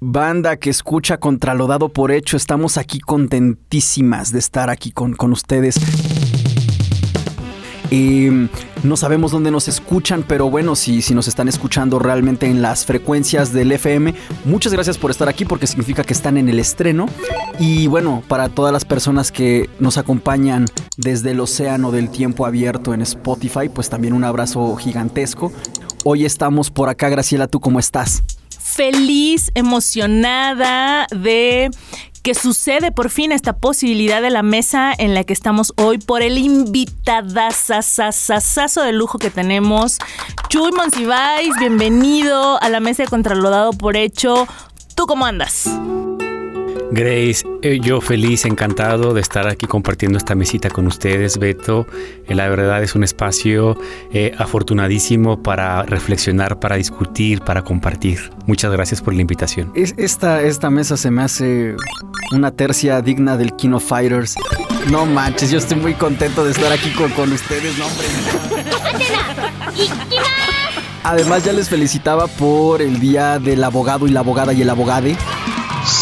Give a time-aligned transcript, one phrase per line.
[0.00, 5.14] Banda que escucha contra lo dado por hecho, estamos aquí contentísimas de estar aquí con,
[5.14, 5.74] con ustedes.
[7.90, 8.48] Eh,
[8.84, 12.86] no sabemos dónde nos escuchan, pero bueno, si, si nos están escuchando realmente en las
[12.86, 14.14] frecuencias del FM,
[14.44, 17.06] muchas gracias por estar aquí porque significa que están en el estreno.
[17.58, 22.94] Y bueno, para todas las personas que nos acompañan desde el océano del tiempo abierto
[22.94, 25.50] en Spotify, pues también un abrazo gigantesco.
[26.10, 28.22] Hoy estamos por acá, Graciela, ¿tú cómo estás?
[28.58, 31.70] feliz, emocionada de
[32.22, 36.22] que sucede por fin esta posibilidad de la mesa en la que estamos hoy por
[36.22, 39.98] el invitadazazazazo de lujo que tenemos.
[40.48, 44.48] Chuy Monsiváis, bienvenido a la mesa de Contralodado por Hecho.
[44.94, 45.68] ¿Tú cómo andas?
[46.90, 51.86] Grace, eh, yo feliz, encantado de estar aquí compartiendo esta mesita con ustedes, Beto.
[52.26, 53.78] Eh, la verdad es un espacio
[54.12, 58.30] eh, afortunadísimo para reflexionar, para discutir, para compartir.
[58.46, 59.70] Muchas gracias por la invitación.
[59.74, 61.76] esta, esta mesa se me hace
[62.32, 64.36] una tercia digna del Kino Fighters.
[64.90, 68.06] No manches, yo estoy muy contento de estar aquí con, con ustedes, no, hombre.
[71.04, 75.16] Además ya les felicitaba por el día del abogado y la abogada y el abogade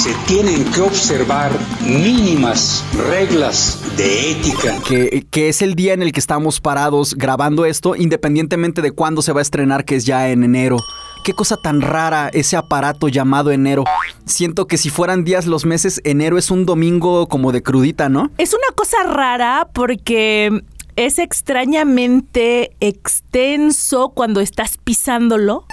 [0.06, 1.50] se tienen que observar
[1.84, 4.78] mínimas reglas de ética.
[4.86, 9.20] Que, que, es el día en el que estamos parados grabando esto, independientemente de cuándo
[9.20, 10.76] se va a estrenar, que es ya en enero.
[11.24, 13.82] Qué cosa tan rara ese aparato llamado enero.
[14.26, 18.30] Siento que si fueran días los meses, enero es un domingo como de crudita, ¿no?
[18.38, 20.62] Es una cosa rara porque
[20.94, 25.64] es extrañamente extenso cuando estás pisándolo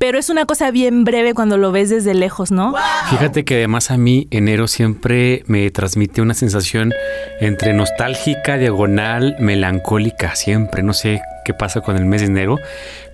[0.00, 2.74] pero es una cosa bien breve cuando lo ves desde lejos, ¿no?
[3.10, 6.94] Fíjate que además a mí enero siempre me transmite una sensación
[7.38, 11.20] entre nostálgica, diagonal, melancólica, siempre, no sé
[11.54, 12.58] pasa con el mes de enero,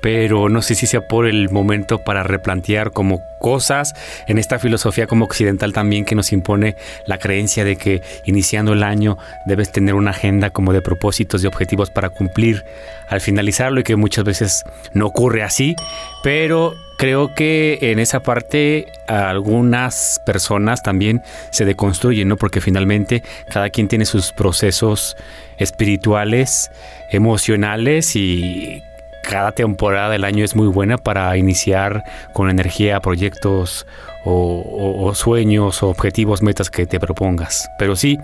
[0.01, 3.95] pero no sé si sea por el momento para replantear como cosas
[4.27, 6.77] en esta filosofía como occidental también que nos impone
[7.07, 11.47] la creencia de que iniciando el año debes tener una agenda como de propósitos y
[11.47, 12.64] objetivos para cumplir
[13.08, 15.77] al finalizarlo y que muchas veces no ocurre así,
[16.23, 22.36] pero creo que en esa parte algunas personas también se deconstruyen, ¿no?
[22.36, 25.17] Porque finalmente cada quien tiene sus procesos
[25.58, 26.70] espirituales,
[27.11, 28.83] emocionales y
[29.23, 33.86] cada temporada del año es muy buena para iniciar con energía proyectos
[34.24, 37.68] o, sueños objetivos, metas que te propongas.
[37.79, 38.18] Pero sí,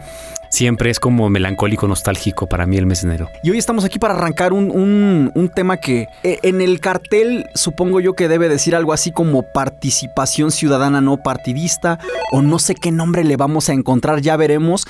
[0.53, 3.29] siempre es como melancólico, nostálgico para mí el mes de enero.
[3.43, 8.15] Y hoy estamos aquí para arrancar un, tema que eh, en el cartel supongo yo
[8.15, 11.99] que debe decir algo así como participación ciudadana no partidista
[12.31, 14.87] o no sé qué nombre le vamos a encontrar, ya veremos.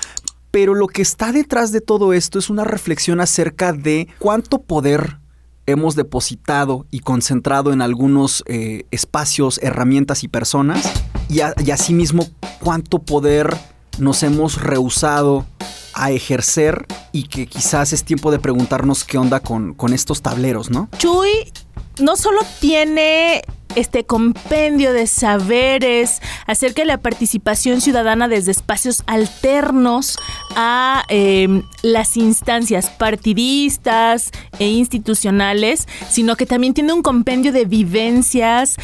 [0.50, 5.18] Pero lo que está detrás de todo esto es una reflexión acerca de cuánto poder
[5.66, 10.90] hemos depositado y concentrado en algunos eh, espacios, herramientas y personas,
[11.28, 12.28] y, asimismo
[12.60, 13.56] cuánto poder
[13.98, 15.46] nos hemos rehusado
[15.94, 20.70] a ejercer y que quizás es tiempo de preguntarnos qué onda con, con estos tableros,
[20.70, 20.88] ¿no?
[20.98, 21.52] Chuy
[21.98, 23.42] no solo tiene
[23.76, 30.18] este compendio de saberes acerca de la participación ciudadana desde espacios alternos
[30.56, 38.76] a em, las instancias partidistas e institucionales, sino que también tiene un compendio de vivencias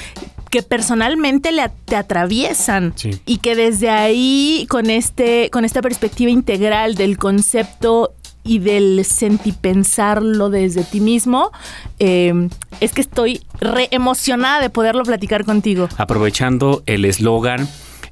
[0.51, 2.95] que personalmente le, te atraviesan
[3.27, 8.13] y que desde ahí con este con esta perspectiva integral del concepto
[8.45, 11.51] y del sentipensarlo desde ti mismo,
[11.99, 12.49] eh,
[12.81, 15.89] es que estoy re emocionada de poderlo platicar contigo.
[15.99, 17.69] Aprovechando el eslogan,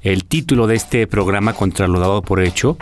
[0.07, 2.77] el título de este programa contra lo dado por hecho,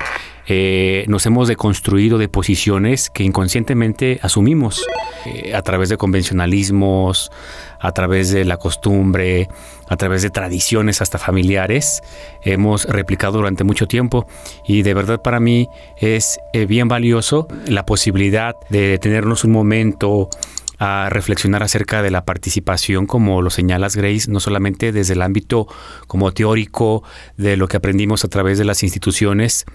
[0.48, 4.86] eh, nos hemos deconstruido de posiciones que inconscientemente asumimos
[5.26, 7.32] eh, a través de convencionalismos,
[7.80, 9.50] a través de la costumbre,
[9.90, 12.04] a través de tradiciones hasta familiares.
[12.44, 14.28] Hemos replicado durante mucho tiempo
[14.68, 20.30] y de verdad para mí es eh, bien valioso la posibilidad de detenernos un momento
[20.78, 25.68] a reflexionar acerca de la participación, como lo señalas Grace, no solamente desde el ámbito
[26.08, 27.04] como teórico
[27.38, 29.66] de lo que aprendimos a través de las instituciones,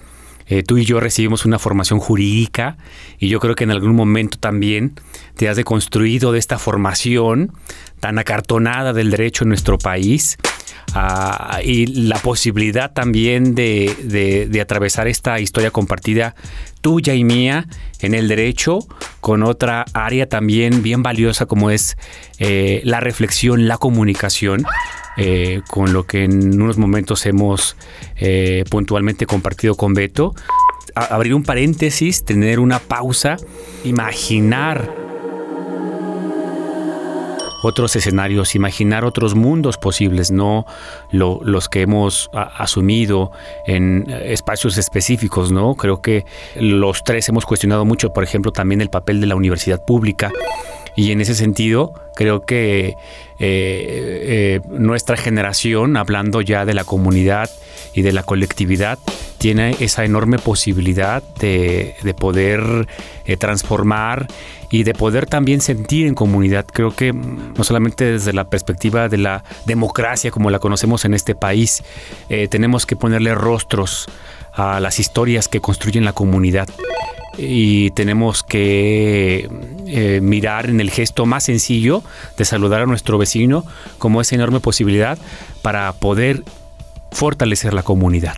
[0.51, 2.77] eh, tú y yo recibimos una formación jurídica
[3.21, 4.95] y yo creo que en algún momento también
[5.37, 7.53] te has deconstruido de esta formación
[8.01, 10.39] tan acartonada del derecho en nuestro país
[10.93, 16.35] ah, y la posibilidad también de, atravesar esta historia compartida
[16.81, 17.67] tuya y mía
[18.01, 18.81] en el derecho
[19.21, 21.97] con otra área también bien valiosa como es
[22.39, 24.65] eh, la reflexión, la comunicación.
[25.17, 27.77] Eh, con lo que en unos momentos hemos
[28.17, 30.35] eh, puntualmente compartido con Beto.
[30.95, 33.37] abrir un paréntesis, tener una pausa,
[33.85, 35.00] imaginar
[37.63, 40.67] otros escenarios, imaginar otros mundos posibles, no
[41.11, 43.33] los que hemos asumido
[43.67, 45.75] en espacios específicos, ¿no?
[45.75, 46.25] Creo que
[46.57, 50.31] los tres hemos cuestionado mucho, por ejemplo, también el papel de la universidad pública
[50.97, 52.95] y en ese sentido, creo que eh,
[53.39, 57.51] eh, nuestra generación, hablando ya de la comunidad
[57.95, 58.99] y de la colectividad,
[59.39, 62.87] tiene esa enorme posibilidad de, poder
[63.25, 64.27] eh, transformar
[64.71, 66.65] y de poder también sentir en comunidad.
[66.73, 71.35] Creo que no solamente desde la perspectiva de la democracia como la conocemos en este
[71.35, 71.83] país,
[72.51, 74.07] tenemos que ponerle rostros
[74.53, 76.69] a las historias que construyen la comunidad
[77.39, 79.49] y tenemos que
[79.87, 82.03] eh, mirar en el gesto más sencillo
[82.37, 83.65] de saludar a nuestro vecino
[83.99, 85.19] como esa enorme posibilidad
[85.63, 86.45] para poder
[87.13, 88.37] fortalecer la comunidad.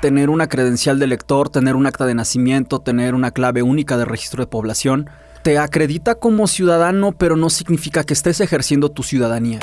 [0.00, 4.06] Tener una credencial de lector, tener un acta de nacimiento, tener una clave única de
[4.06, 5.10] registro de población,
[5.42, 9.60] te acredita como ciudadano, pero no significa que estés ejerciendo tu ciudadanía.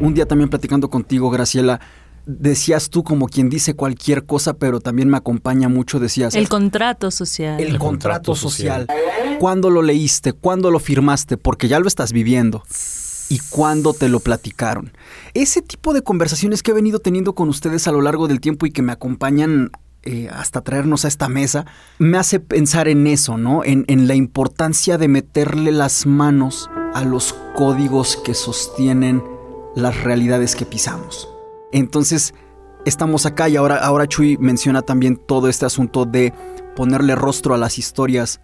[0.00, 1.80] Un día también platicando contigo, Graciela,
[2.26, 6.34] decías tú como quien dice cualquier cosa, pero también me acompaña mucho, decías...
[6.34, 7.60] El contrato social.
[7.60, 8.86] El, contrato, social.
[9.38, 10.32] ¿Cuándo lo leíste?
[10.32, 11.36] ¿Cuándo lo firmaste?
[11.36, 12.62] Porque ya lo estás viviendo.
[13.28, 14.92] ¿Y cuándo te lo platicaron?
[15.34, 18.66] Ese tipo de conversaciones que he venido teniendo con ustedes a lo largo del tiempo
[18.66, 19.70] y que me acompañan
[20.02, 21.66] eh, hasta traernos a esta mesa,
[21.98, 23.64] me hace pensar en eso, ¿no?
[23.64, 29.22] En, en la importancia de meterle las manos a los códigos que sostienen
[29.74, 31.28] las realidades que pisamos.
[31.72, 32.34] Entonces,
[32.84, 36.32] estamos acá y ahora, ahora Chuy menciona también todo este asunto de
[36.74, 38.40] ponerle rostro a las historias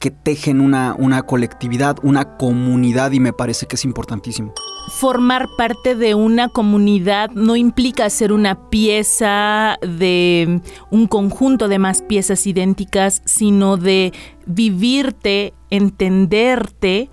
[0.00, 4.54] que tejen una, una colectividad, una comunidad y me parece que es importantísimo.
[4.98, 12.00] Formar parte de una comunidad no implica ser una pieza de un conjunto de más
[12.00, 14.12] piezas idénticas, sino de
[14.46, 17.10] vivirte, entenderte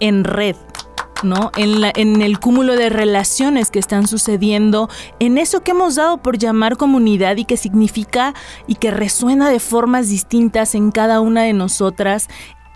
[0.00, 0.56] en red.
[1.22, 1.50] ¿No?
[1.56, 4.88] En, en el cúmulo de relaciones que están sucediendo,
[5.18, 8.34] en eso que hemos dado por llamar comunidad y que significa
[8.66, 12.28] y que resuena de formas distintas en cada una de nosotras,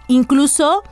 [0.08, 0.82] incluso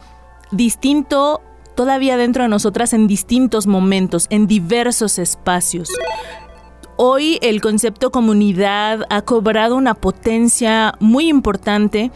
[0.50, 1.40] distinto
[1.74, 5.88] todavía dentro de nosotras en distintos momentos, en diversos espacios.
[6.96, 12.12] Hoy el concepto comunidad ha cobrado una potencia muy importante,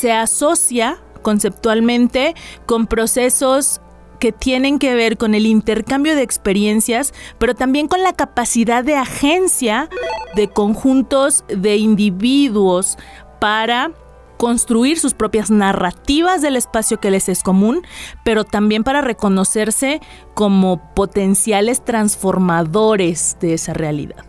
[0.00, 2.34] se asocia conceptualmente
[2.66, 3.80] con procesos
[4.18, 8.96] que tienen que ver con el intercambio de experiencias, pero también con la capacidad de
[8.96, 9.88] agencia
[10.34, 12.98] de conjuntos de individuos
[13.40, 13.92] para
[14.36, 17.82] construir sus propias narrativas del espacio que les es común,
[18.24, 20.00] pero también para reconocerse
[20.34, 24.27] como potenciales transformadores de esa realidad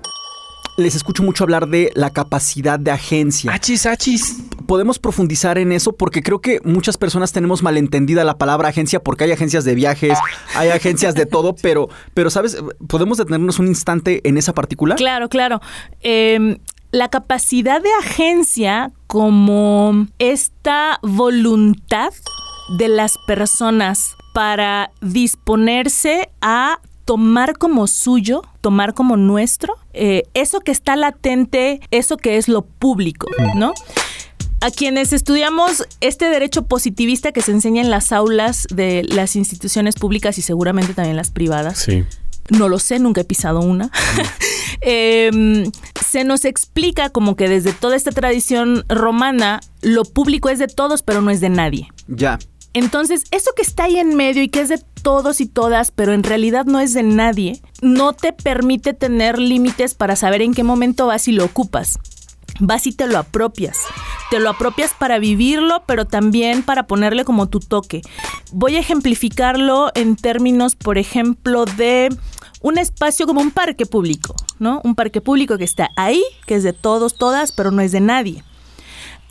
[0.80, 3.52] les escucho mucho hablar de la capacidad de agencia.
[3.54, 4.38] Achis, achis.
[4.66, 9.26] Podemos profundizar en eso porque creo que muchas personas tenemos malentendida la palabra agencia porque
[9.26, 10.18] hay agencias de viajes,
[10.56, 12.58] hay agencias de todo, pero, pero ¿sabes?
[12.88, 14.98] ¿Podemos detenernos un instante en esa particular?
[14.98, 15.60] Claro, claro.
[16.02, 16.58] Em,
[16.92, 22.12] la capacidad de agencia como esta voluntad
[22.78, 26.80] de las personas para disponerse a
[27.10, 32.62] tomar como suyo, tomar como nuestro, eh, eso que está latente, eso que es lo
[32.62, 33.26] público,
[33.56, 33.74] ¿no?
[34.62, 39.96] A quienes estudiamos este derecho positivista que se enseña en las aulas de las instituciones
[39.96, 41.80] públicas y seguramente también las privadas.
[41.80, 42.04] Sí.
[42.52, 43.90] No lo sé, nunca he pisado una.
[44.82, 45.70] Em,
[46.00, 51.02] se nos explica como que desde toda esta tradición romana, lo público es de todos,
[51.02, 51.88] pero no es de nadie.
[52.08, 52.38] Ya.
[52.74, 56.14] Entonces, eso que está ahí en medio y que es de todos y todas, pero
[56.14, 60.64] en realidad no es de nadie, no te permite tener límites para saber en qué
[60.64, 61.98] momento vas y lo ocupas.
[62.60, 63.80] Vas y te lo apropias.
[64.32, 68.02] Te lo apropias para vivirlo, pero también para ponerle como tu toque.
[68.52, 72.10] Voy a ejemplificarlo en términos, por ejemplo, de
[72.62, 74.82] un espacio como un parque público, ¿no?
[74.84, 78.02] Un parque público que está ahí, que es de todos, todas, pero no es de
[78.02, 78.44] nadie.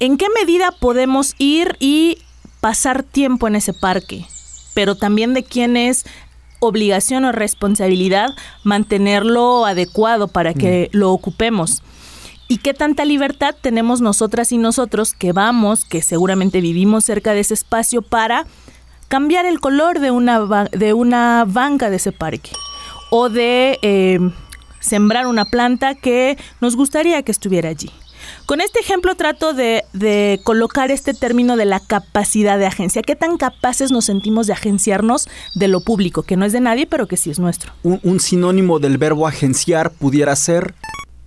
[0.01, 2.19] ¿En qué medida podemos ir y
[2.61, 4.27] pasar tiempo en ese parque,
[4.75, 6.05] pero también de quién es
[6.61, 8.31] obligación o responsabilidad
[8.65, 10.97] mantenerlo adecuado para que mm.
[10.97, 11.83] lo ocupemos.
[12.49, 17.41] ¿Y qué tanta libertad tenemos nosotras y nosotros que vamos, que seguramente vivimos cerca de
[17.41, 18.47] ese espacio para
[19.09, 22.51] cambiar el color de una, de una banca de ese parque?
[23.11, 24.19] O de eh,
[24.81, 27.91] sembrar una planta que nos gustaría que estuviera allí.
[28.49, 33.03] Con este ejemplo trato de, colocar este término de la capacidad de agencia.
[33.03, 36.87] ¿Qué tan capaces nos sentimos de agenciarnos de lo público, que no es de nadie,
[36.87, 37.75] pero que sí es nuestro?
[37.83, 40.75] Un, sinónimo del verbo agenciar pudiera ser...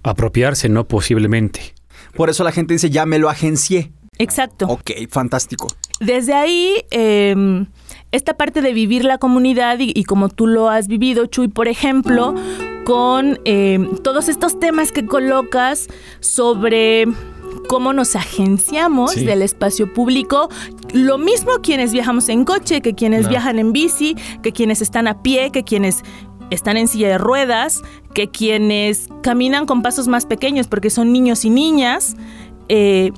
[0.01, 1.75] Apropiarse, no posiblemente.
[2.15, 3.91] Por eso la gente dice, ya me lo agencié.
[4.17, 4.65] Exacto.
[4.65, 5.67] Ok, fantástico.
[5.99, 7.67] Desde ahí, em,
[8.11, 12.35] esta parte de vivir la comunidad y, como tú lo has vivido, Chuy, por ejemplo,
[12.83, 15.87] con eh, todos estos temas que colocas
[16.19, 17.05] sobre
[17.67, 20.49] cómo nos agenciamos del espacio público.
[20.93, 25.21] Lo mismo quienes viajamos en coche, que quienes viajan en bici, que quienes están a
[25.21, 26.03] pie, que quienes
[26.49, 27.81] están en silla de ruedas,
[28.13, 32.17] que quienes caminan con pasos más pequeños porque son niños y niñas.
[32.67, 33.11] Eh,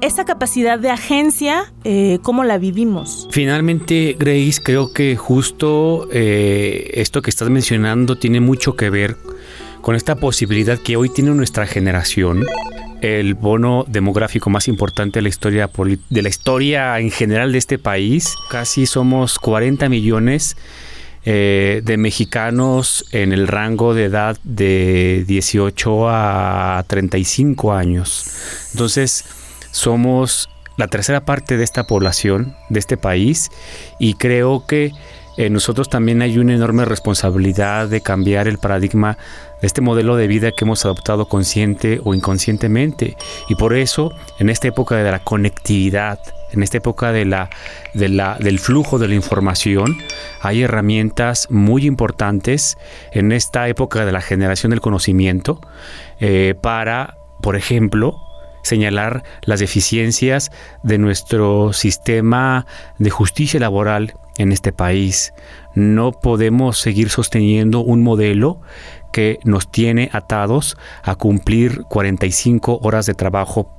[0.00, 3.28] esa capacidad de agencia, eh, ¿cómo la vivimos?
[3.30, 9.16] Finalmente, Grace, creo que justo eh, esto que estás mencionando tiene mucho que ver
[9.80, 12.44] con esta posibilidad que hoy tiene nuestra generación,
[13.02, 15.70] el bono demográfico más importante de la historia
[16.10, 18.34] de la historia en general de este país.
[18.50, 20.56] Casi somos 40 millones
[21.24, 28.30] eh, de mexicanos en el rango de edad de 18 a 35 años.
[28.72, 29.24] Entonces,
[29.76, 33.50] somos la tercera parte de esta población, de este país,
[33.98, 34.92] y creo que
[35.36, 39.18] en nosotros también hay una enorme responsabilidad de cambiar el paradigma
[39.60, 43.16] de este modelo de vida que hemos adoptado consciente o inconscientemente.
[43.48, 46.18] Y por eso, en esta época de la conectividad,
[46.52, 47.50] en esta época de la,
[47.92, 49.98] del flujo de la información,
[50.40, 52.78] hay herramientas muy importantes
[53.12, 55.60] en esta época de la generación del conocimiento
[56.18, 58.25] eh, para, por ejemplo,
[58.66, 60.50] señalar las deficiencias
[60.82, 62.66] de nuestro sistema
[62.98, 65.32] de justicia laboral en este país.
[65.74, 68.60] No podemos seguir sosteniendo un modelo
[69.12, 73.72] que nos tiene atados a cumplir 45 horas de trabajo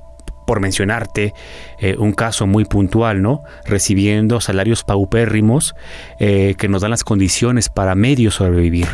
[0.46, 1.34] por mencionarte
[1.78, 3.42] eh, un caso muy puntual, ¿no?
[3.66, 5.74] Recibiendo salarios paupérrimos
[6.18, 8.88] eh, que nos dan las condiciones para medio sobrevivir.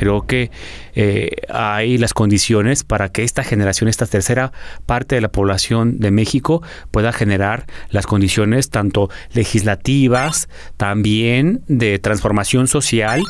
[0.00, 0.50] Creo que
[0.94, 4.50] eh, hay las condiciones para que esta generación, esta tercera
[4.86, 12.66] parte de la población de México pueda generar las condiciones tanto legislativas, también de transformación
[12.66, 13.22] social,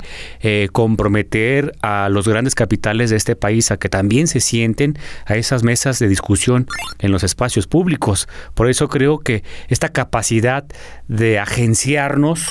[0.42, 4.96] eh, comprometer a los grandes capitales de este país a que también se sienten
[5.26, 6.68] a esas mesas de discusión
[7.00, 8.28] en los espacios públicos.
[8.54, 10.66] Por eso creo que esta capacidad
[11.08, 12.46] de agenciarnos,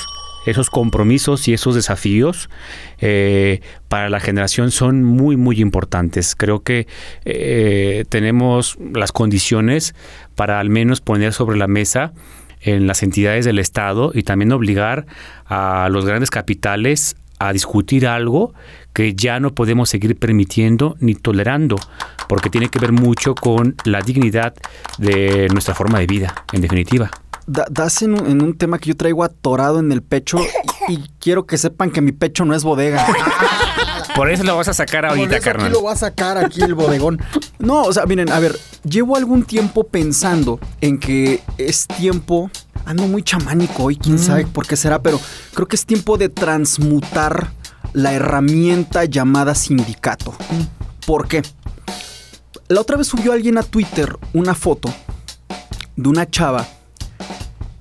[0.45, 2.49] esos compromisos y esos desafíos
[2.99, 6.35] eh, para la generación son muy, muy importantes.
[6.35, 6.87] Creo que
[7.25, 9.95] eh, tenemos las condiciones
[10.35, 12.13] para al menos poner sobre la mesa
[12.61, 15.05] en las entidades del Estado y también obligar
[15.45, 18.53] a los grandes capitales a discutir algo
[18.93, 21.77] que ya no podemos seguir permitiendo ni tolerando,
[22.27, 24.53] porque tiene que ver mucho con la dignidad
[24.97, 27.09] de nuestra forma de vida, en definitiva
[27.49, 30.37] das en un, tema que yo traigo atorado en el pecho
[30.87, 33.05] y, quiero que sepan que mi pecho no es bodega.
[34.15, 36.61] Por eso lo vas a sacar ahorita, Por eso Aquí lo voy a sacar aquí
[36.61, 37.21] el bodegón.
[37.57, 42.51] No, o sea, miren, a ver, llevo algún tiempo pensando en que es tiempo.
[42.85, 44.19] Ando muy chamánico hoy, quién mm.
[44.19, 45.19] sabe por qué será, pero
[45.53, 47.51] creo que es tiempo de transmutar
[47.93, 50.33] la herramienta llamada sindicato.
[51.05, 51.43] ¿Por qué?
[52.67, 54.93] La otra vez subió alguien a Twitter una foto
[55.95, 56.67] de una chava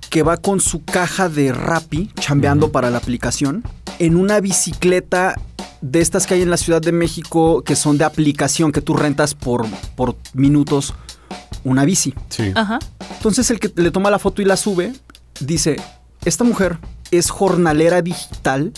[0.09, 3.63] que va con su caja de Rappi, chambeando para la aplicación,
[3.99, 5.35] en una bicicleta
[5.81, 8.95] de estas que hay en la Ciudad de México, que son de aplicación, que tú
[8.95, 10.93] rentas por, por minutos
[11.63, 12.13] una bici.
[12.29, 12.51] Sí.
[12.55, 12.79] Ajá.
[13.15, 14.93] Entonces el que le toma la foto y la sube,
[15.39, 15.77] dice,
[16.25, 16.79] esta mujer
[17.11, 18.73] es jornalera digital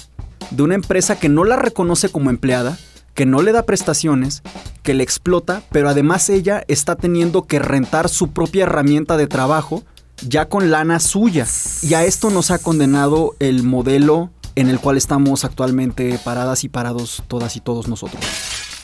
[0.49, 2.77] de una empresa que no la reconoce como empleada,
[3.13, 4.41] que no le da prestaciones,
[4.83, 9.83] que le explota, pero además ella está teniendo que rentar su propia herramienta de trabajo
[10.27, 11.45] ya con lana suya.
[11.81, 16.69] Y a esto nos ha condenado el modelo en el cual estamos actualmente paradas y
[16.69, 18.23] parados todas y todos nosotros.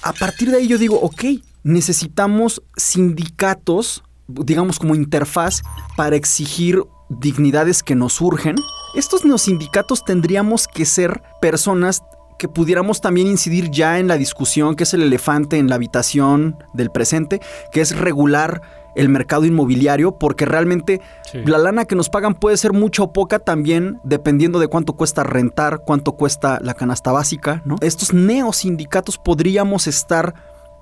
[0.01, 1.24] A partir de ahí yo digo, ok,
[1.63, 5.62] necesitamos sindicatos, digamos como interfaz,
[5.96, 8.56] para exigir dignidades que nos surgen.
[8.96, 12.01] Estos neosindicatos tendríamos que ser personas
[12.38, 16.56] que pudiéramos también incidir ya en la discusión que es el elefante en la habitación
[16.74, 17.41] del presente,
[17.72, 18.62] que es regular
[18.98, 21.01] el mercado inmobiliario, porque realmente
[21.46, 25.24] la lana que nos pagan puede ser mucha o poca también, dependiendo de cuánto cuesta
[25.24, 27.75] rentar, cuánto cuesta la canasta básica, ¿no?
[27.82, 30.34] Estos neosindicatos podríamos estar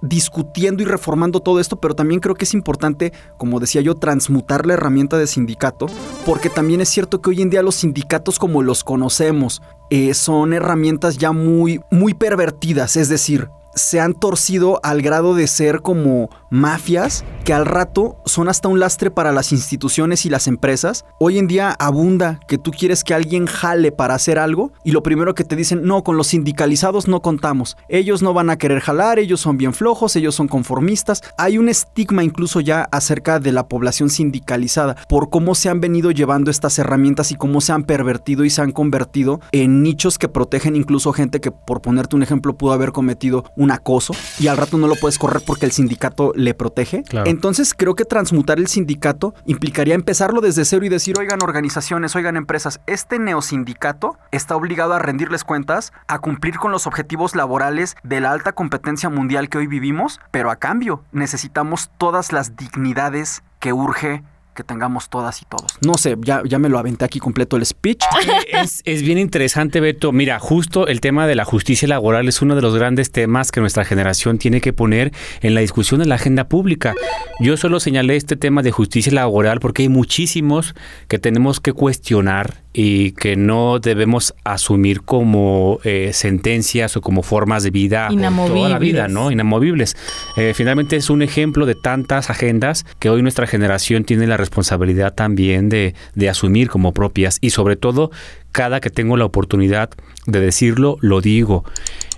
[0.01, 4.65] discutiendo y reformando todo esto, pero también creo que es importante, como decía yo, transmutar
[4.65, 5.87] la herramienta de sindicato,
[6.25, 10.53] porque también es cierto que hoy en día los sindicatos como los conocemos eh, son
[10.53, 16.29] herramientas ya muy, muy pervertidas, es decir, se han torcido al grado de ser como
[16.49, 21.05] mafias que al rato son hasta un lastre para las instituciones y las empresas.
[21.19, 25.03] Hoy en día abunda que tú quieres que alguien jale para hacer algo y lo
[25.03, 27.77] primero que te dicen, no, con los sindicalizados no contamos.
[27.89, 31.21] Ellos no van a querer jalar, ellos son bien flojos, ellos son conformistas.
[31.37, 36.11] Hay un estigma incluso ya acerca de la población sindicalizada por cómo se han venido
[36.11, 40.29] llevando estas herramientas y cómo se han pervertido y se han convertido en nichos que
[40.29, 44.57] protegen incluso gente que, por ponerte un ejemplo, pudo haber cometido un acoso y al
[44.57, 47.03] rato no lo puedes correr porque el sindicato le protege.
[47.25, 52.37] Entonces creo que transmutar el sindicato implicaría empezarlo desde cero y decir, oigan organizaciones, oigan
[52.37, 58.19] empresas, este neosindicato está obligado a rendirles cuentas, a cumplir con los objetivos laborales de
[58.19, 63.73] la alta competencia mundial que hoy vivimos, pero a cambio necesitamos todas las dignidades que
[63.73, 64.23] urge
[64.55, 65.77] que tengamos todas y todos.
[65.81, 68.03] No sé, ya, ya me lo aventé aquí completo el speech.
[68.51, 70.11] Es, es, bien interesante, Beto.
[70.11, 73.59] Mira, justo el tema de la justicia laboral es uno de los grandes temas que
[73.59, 76.93] nuestra generación tiene que poner en la discusión de la agenda pública.
[77.39, 80.73] Yo solo señalé este tema de justicia laboral porque hay muchísimos
[81.07, 87.63] que tenemos que cuestionar y que no debemos asumir como eh, sentencias o como formas
[87.63, 89.31] de vida toda la vida, ¿no?
[89.31, 89.95] Inamovibles.
[90.35, 95.13] Eh, finalmente es un ejemplo de tantas agendas que hoy nuestra generación tiene la responsabilidad
[95.13, 98.11] también de, de asumir como propias y sobre todo
[98.51, 99.91] cada que tengo la oportunidad
[100.25, 101.63] de decirlo, lo digo.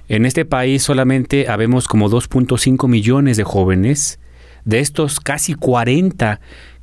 [0.07, 4.19] En este país solamente habemos como 2.5 millones de jóvenes,
[4.65, 6.39] de estos casi 40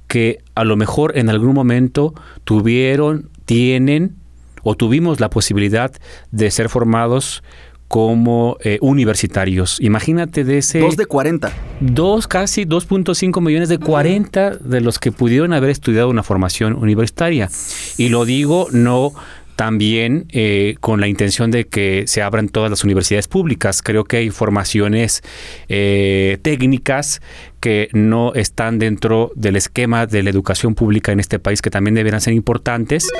[0.07, 2.14] que a lo mejor en algún momento
[2.45, 4.16] tuvieron tienen
[4.62, 5.92] o tuvimos la posibilidad
[6.30, 7.42] de ser formados
[7.88, 9.78] como eh, universitarios.
[9.80, 10.80] Imagínate de ese...
[10.80, 11.52] Dos de 40.
[11.80, 17.50] Dos, casi 2.5 millones de 40 de los que pudieron haber estudiado una formación universitaria.
[17.96, 19.12] Y lo digo no
[19.56, 23.82] también eh, con la intención de que se abran todas las universidades públicas.
[23.82, 25.22] Creo que hay formaciones
[25.68, 27.20] eh, técnicas
[27.64, 31.94] que no están dentro del esquema de la educación pública en este país que también
[31.94, 33.11] deberán ser importantes,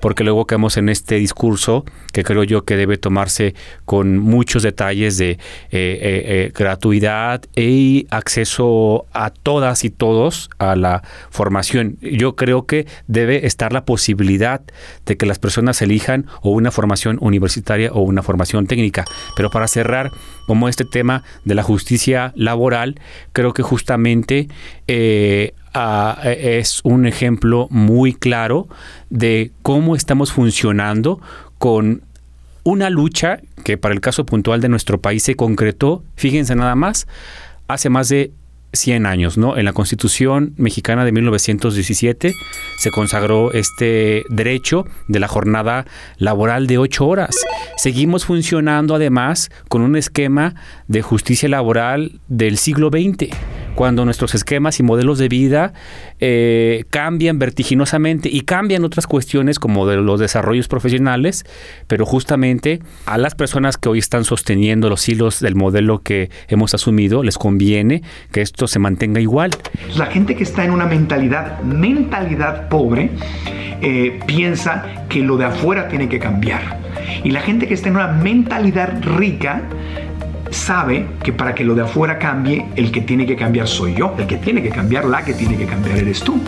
[0.00, 3.54] porque luego quedamos en este discurso que creo yo que debe tomarse
[3.84, 5.38] con muchos detalles de eh,
[5.70, 11.96] eh, gratuidad y acceso a todas y todos a la formación.
[12.00, 14.62] Yo creo que debe estar la posibilidad
[15.06, 19.04] de que las personas elijan o una formación universitaria o una formación técnica.
[19.36, 20.10] Pero para cerrar,
[20.46, 23.00] como este tema de la justicia laboral,
[23.32, 24.48] creo que justamente
[24.86, 25.54] eh,
[26.24, 28.68] es un ejemplo muy claro
[29.10, 31.20] de cómo estamos funcionando
[31.58, 32.02] con
[32.64, 37.06] una lucha que para el caso puntual de nuestro país se concretó, fíjense nada más,
[37.68, 38.32] hace más de
[38.72, 39.56] 100 años, ¿no?
[39.56, 42.34] En la Constitución mexicana de 1917
[42.78, 47.36] se consagró este derecho de la jornada laboral de 8 horas.
[47.76, 50.54] Seguimos funcionando además con un esquema
[50.88, 53.30] de justicia laboral del siglo XX
[53.74, 55.72] cuando nuestros esquemas y modelos de vida
[56.20, 61.44] eh, cambian vertiginosamente y cambian otras cuestiones como de los desarrollos profesionales,
[61.86, 66.74] pero justamente a las personas que hoy están sosteniendo los hilos del modelo que hemos
[66.74, 69.50] asumido les conviene que esto se mantenga igual.
[69.96, 73.10] La gente que está en una mentalidad, mentalidad pobre,
[73.80, 76.80] eh, piensa que lo de afuera tiene que cambiar.
[77.24, 79.62] Y la gente que está en una mentalidad rica
[80.52, 84.14] sabe que para que lo de afuera cambie, el que tiene que cambiar soy yo,
[84.18, 86.40] el que tiene que cambiar, la que tiene que cambiar eres tú.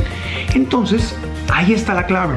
[0.55, 1.17] Entonces,
[1.49, 2.37] ahí está la clave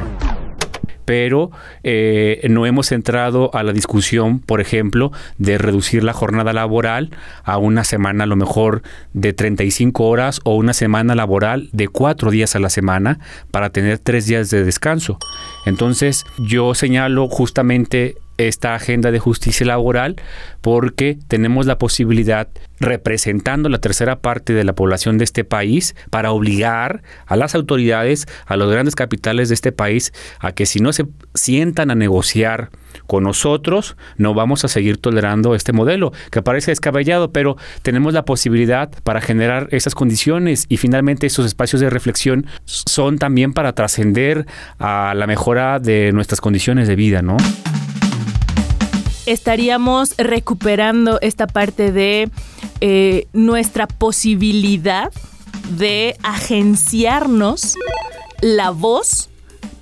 [1.07, 1.51] pero
[1.83, 7.11] eh, no hemos entrado a la discusión, por ejemplo, de reducir la jornada laboral
[7.45, 8.81] a una semana a lo mejor
[9.13, 13.19] de 35 horas o una semana laboral de cuatro días a la semana
[13.51, 15.17] para tener tres días de descanso.
[15.65, 20.15] Entonces yo señalo justamente esta agenda de justicia laboral
[20.61, 26.31] porque tenemos la posibilidad, representando la tercera parte de la población de este país, para
[26.31, 30.93] obligar a las autoridades, a los grandes capitales de este país, a que si no
[30.93, 32.69] se sientan a negociar
[33.05, 38.25] con nosotros, no vamos a seguir tolerando este modelo, que parece descabellado, pero tenemos la
[38.25, 44.45] posibilidad para generar esas condiciones y finalmente esos espacios de reflexión son también para trascender
[44.79, 47.37] a la mejora de nuestras condiciones de vida, ¿no?
[49.27, 52.31] Estaríamos recuperando esta parte de
[52.81, 55.11] eh, nuestra posibilidad
[55.77, 57.75] de agenciarnos
[58.41, 59.29] la voz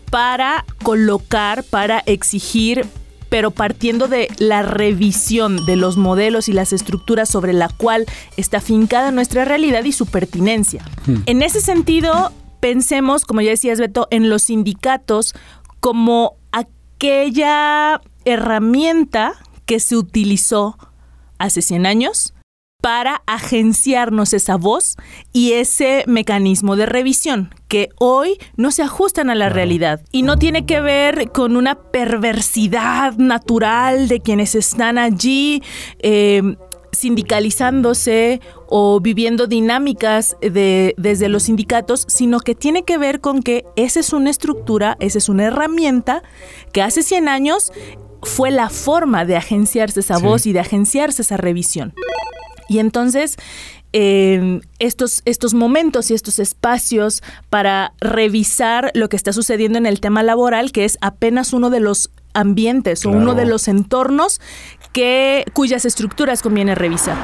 [0.10, 2.86] para colocar, para exigir,
[3.30, 8.06] pero partiendo de la revisión de los modelos y las estructuras sobre la cual
[8.38, 10.84] está fincada nuestra realidad y su pertinencia.
[11.06, 11.18] Hmm.
[11.26, 15.36] En ese sentido, pensemos, como ya decías Beto, en los sindicatos
[15.82, 19.34] como aquella herramienta
[19.66, 20.78] que se utilizó
[21.38, 22.34] hace 100 años
[22.82, 24.96] para agenciarnos esa voz
[25.34, 30.02] y ese mecanismo de revisión que hoy no se ajustan a la realidad.
[30.12, 35.64] Y no tiene que ver con una perversidad natural de quienes están allí
[35.98, 36.44] eh,
[36.92, 43.66] sindicalizándose o viviendo dinámicas de, desde los sindicatos, sino que tiene que ver con que
[43.76, 46.24] esa es una estructura, esa es una herramienta
[46.72, 47.72] que hace 100 años
[48.26, 51.94] fue la forma de agenciarse esa voz y de agenciarse esa revisión.
[52.68, 53.38] Y entonces,
[53.94, 60.02] eh, estos, estos momentos y estos espacios para revisar lo que está sucediendo en el
[60.02, 64.42] tema laboral, que es apenas uno de los ambientes o uno de los entornos
[64.92, 67.16] que, cuyas estructuras conviene revisar.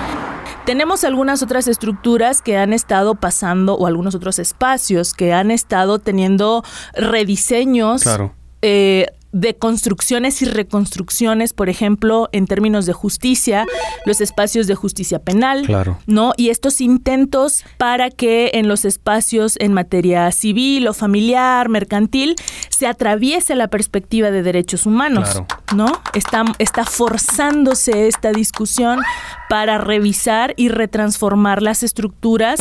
[0.66, 6.00] Tenemos algunas otras estructuras que han estado pasando o algunos otros espacios que han estado
[6.00, 8.34] teniendo rediseños claro.
[8.62, 13.65] eh, de construcciones y reconstrucciones, por ejemplo, en términos de justicia,
[14.06, 15.98] los espacios de justicia penal, claro.
[16.06, 16.34] ¿no?
[16.36, 22.36] Y estos intentos para que en los espacios en materia civil o familiar, mercantil,
[22.70, 25.48] se atraviese la perspectiva de derechos humanos, claro.
[25.76, 26.02] ¿no?
[26.13, 29.00] Está, está forzándose esta discusión
[29.50, 32.60] para revisar y retransformar las estructuras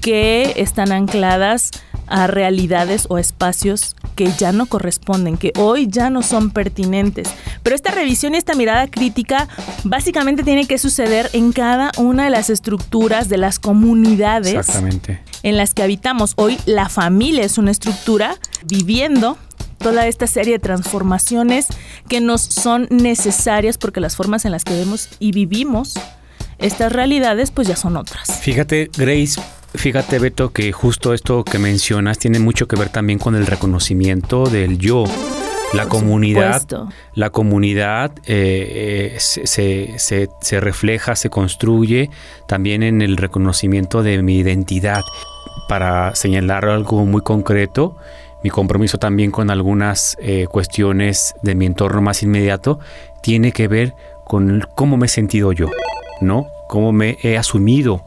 [0.00, 1.70] que están ancladas
[2.12, 7.28] a realidades o espacios que ya no corresponden, que hoy ya no son pertinentes.
[7.62, 9.48] Pero esta revisión y esta mirada crítica
[9.84, 15.22] básicamente tiene que suceder en cada una de las estructuras de las comunidades Exactamente.
[15.42, 16.34] en las que habitamos.
[16.36, 19.38] Hoy la familia es una estructura viviendo
[19.78, 21.68] toda esta serie de transformaciones
[22.08, 25.94] que nos son necesarias porque las formas en las que vemos y vivimos
[26.58, 28.38] estas realidades pues ya son otras.
[28.40, 29.40] Fíjate, Grace,
[29.74, 34.44] Fíjate, Beto, que justo esto que mencionas tiene mucho que ver también con el reconocimiento
[34.46, 35.04] del yo.
[35.72, 36.62] La comunidad,
[37.14, 42.10] la comunidad eh, eh, se, se- se- se refleja, se construye
[42.46, 45.00] también en el reconocimiento de mi identidad.
[45.68, 47.96] Para señalar algo muy concreto,
[48.44, 52.78] mi compromiso también con algunas eh, cuestiones de mi entorno más inmediato
[53.22, 53.94] tiene que ver
[54.26, 55.70] con cómo me he sentido yo,
[56.20, 56.46] ¿no?
[56.68, 58.04] Cómo me he asumido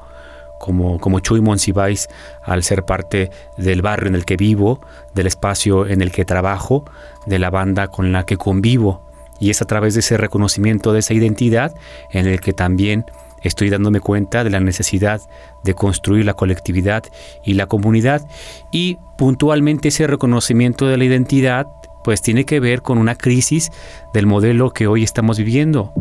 [0.59, 2.07] como, como Chuy Monsiváis
[2.43, 4.81] al ser parte del barrio en el que vivo,
[5.13, 6.85] del espacio en el que trabajo,
[7.25, 9.05] de la banda con la que convivo.
[9.39, 11.75] Y es a través de ese reconocimiento de esa identidad
[12.11, 13.05] en el que también
[13.41, 15.21] estoy dándome cuenta de la necesidad
[15.63, 17.03] de construir la colectividad
[17.43, 18.27] y la comunidad.
[18.71, 21.67] Y puntualmente ese reconocimiento de la identidad
[22.03, 23.71] pues tiene que ver con una crisis
[24.13, 25.91] del modelo que hoy estamos viviendo.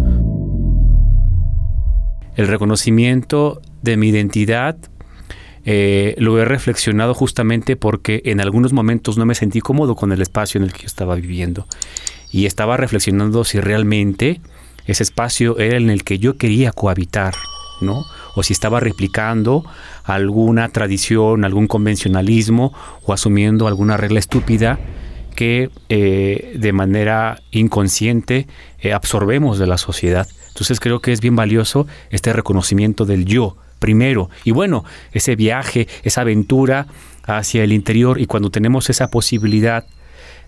[2.36, 4.76] El reconocimiento de mi identidad
[5.66, 10.20] eh, lo he reflexionado justamente porque en algunos momentos no me sentí cómodo con el
[10.20, 11.66] espacio en el que yo estaba viviendo.
[12.30, 14.40] Y estaba reflexionando si realmente
[14.86, 17.34] ese espacio era en el que yo quería cohabitar,
[17.80, 18.04] ¿no?
[18.34, 19.64] O si estaba replicando
[20.02, 24.78] alguna tradición, algún convencionalismo o asumiendo alguna regla estúpida
[25.36, 28.46] que eh, de manera inconsciente
[28.80, 30.28] eh, absorbemos de la sociedad.
[30.48, 34.30] Entonces creo que es bien valioso este reconocimiento del yo primero.
[34.44, 36.86] Y bueno, ese viaje, esa aventura
[37.26, 39.84] hacia el interior y cuando tenemos esa posibilidad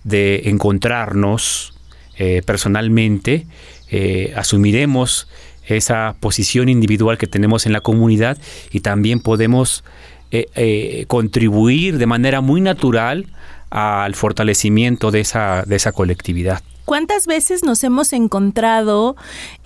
[0.04, 1.74] de encontrarnos
[2.16, 3.46] eh, personalmente,
[3.90, 5.28] eh, asumiremos
[5.66, 8.38] esa posición individual que tenemos en la comunidad
[8.70, 9.84] y también podemos
[10.30, 13.26] eh, contribuir de manera muy natural
[13.68, 16.62] al fortalecimiento de esa, de esa colectividad.
[16.86, 19.14] ¿Cuántas veces nos hemos encontrado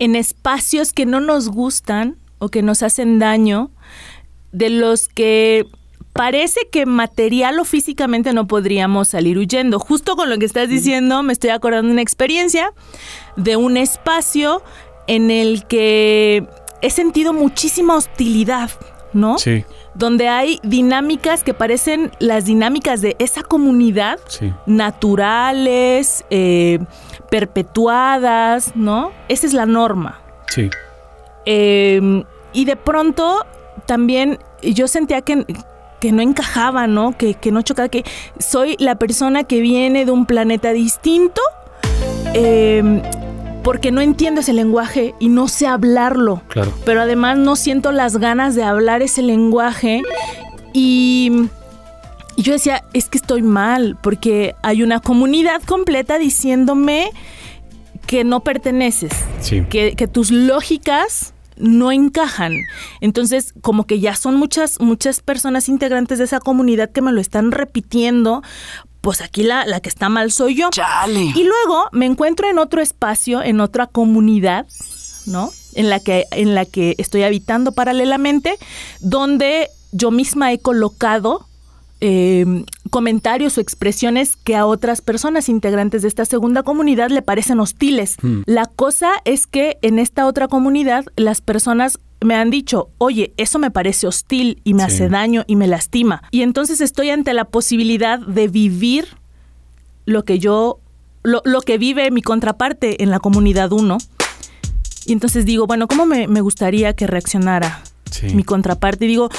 [0.00, 3.70] en espacios que no nos gustan o que nos hacen daño,
[4.50, 5.66] de los que
[6.12, 9.78] parece que material o físicamente no podríamos salir huyendo?
[9.78, 12.72] Justo con lo que estás diciendo, me estoy acordando de una experiencia
[13.36, 14.62] de un espacio
[15.06, 16.46] en el que
[16.82, 18.70] he sentido muchísima hostilidad,
[19.12, 19.38] ¿no?
[19.38, 24.52] Sí, Donde hay dinámicas que parecen las dinámicas de esa comunidad sí.
[24.66, 26.78] naturales, eh,
[27.30, 29.10] perpetuadas, ¿no?
[29.28, 30.20] Esa es la norma.
[30.48, 30.70] Sí,
[31.46, 33.46] Eh, y de pronto
[33.86, 35.46] también yo sentía que,
[36.00, 37.16] que no encajaba, ¿no?
[37.16, 38.04] Que, que no chocaba, que
[38.38, 41.40] soy la persona que viene de un planeta distinto.
[42.34, 43.02] eh,
[43.62, 46.72] porque no entiendo ese lenguaje y no sé hablarlo claro.
[46.86, 50.02] pero además no siento las ganas de hablar ese lenguaje
[50.72, 51.30] y,
[52.36, 57.10] y yo decía, es que estoy mal, porque hay una comunidad completa diciéndome
[58.10, 59.62] que no perteneces, Sí.
[59.70, 62.56] que, que tus lógicas no encajan.
[63.00, 67.20] Entonces, como que ya son muchas, muchas personas integrantes de esa comunidad que me lo
[67.20, 68.42] están repitiendo,
[69.00, 70.70] pues aquí la, la que está mal soy yo.
[70.72, 71.22] Chale.
[71.36, 74.66] Y luego me encuentro en otro espacio, en otra comunidad,
[75.26, 75.52] ¿no?
[75.76, 78.58] En la que, en la que estoy habitando paralelamente,
[78.98, 81.46] donde yo misma he colocado
[82.00, 87.60] eh, comentarios o expresiones que a otras personas integrantes de esta segunda comunidad le parecen
[87.60, 88.16] hostiles.
[88.22, 88.42] Hmm.
[88.46, 93.58] La cosa es que en esta otra comunidad las personas me han dicho, oye, eso
[93.58, 94.94] me parece hostil y me Sí.
[94.94, 96.22] hace daño y me lastima.
[96.30, 99.08] Y entonces estoy ante la posibilidad de vivir
[100.06, 100.80] lo que yo,
[101.22, 103.98] lo, lo que vive mi contraparte en la comunidad 1.
[105.06, 108.34] Y entonces digo, bueno, ¿cómo me, me gustaría que reaccionara Sí.
[108.34, 109.04] mi contraparte?
[109.06, 109.30] Y digo,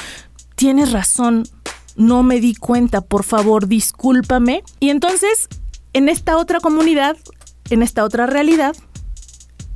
[0.56, 1.44] tienes razón,
[1.96, 4.64] no me di cuenta, por favor, discúlpame.
[4.80, 5.48] Y entonces,
[5.94, 7.18] en esta otra comunidad,
[7.70, 8.76] en esta otra realidad,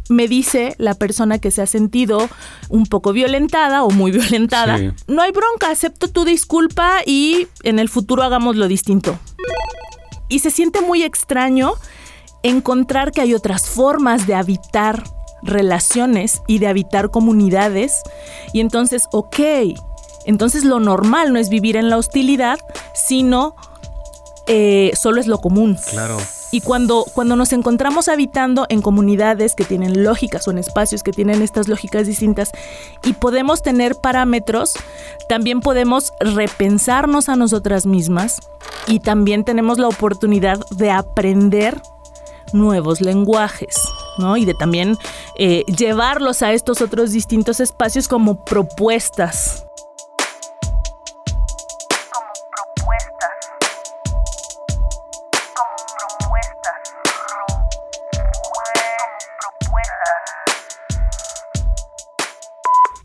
[0.08, 2.30] me dice la persona que se ha sentido
[2.70, 4.92] un poco violentada o muy violentada, Sí.
[5.08, 9.18] no hay bronca, acepto tu disculpa y en el futuro hagamos lo distinto.
[10.30, 11.74] Y se siente muy extraño
[12.44, 15.04] encontrar que hay otras formas de habitar
[15.44, 18.02] relaciones y de habitar comunidades.
[18.54, 19.38] Y entonces, ok,
[20.26, 22.60] entonces lo normal no es vivir en la hostilidad,
[22.94, 23.56] sino
[24.48, 25.78] eh, solo es lo común.
[25.90, 26.18] Claro.
[26.52, 31.12] Y cuando, cuando nos encontramos habitando en comunidades que tienen lógicas o en espacios que
[31.12, 32.52] tienen estas lógicas distintas
[33.04, 34.74] y podemos tener parámetros,
[35.28, 38.40] también podemos repensarnos a nosotras mismas
[38.88, 41.82] y también tenemos la oportunidad de aprender
[42.54, 43.76] nuevos lenguajes,
[44.18, 44.38] ¿no?
[44.38, 44.98] Y de también
[45.38, 49.65] eh, llevarlos a estos otros distintos espacios como propuestas.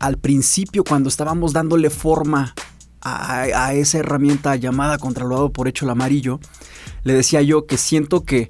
[0.01, 2.55] Al principio, cuando estábamos dándole forma
[3.01, 6.39] a, a esa herramienta llamada controlado por hecho el amarillo,
[7.03, 8.49] le decía yo que siento que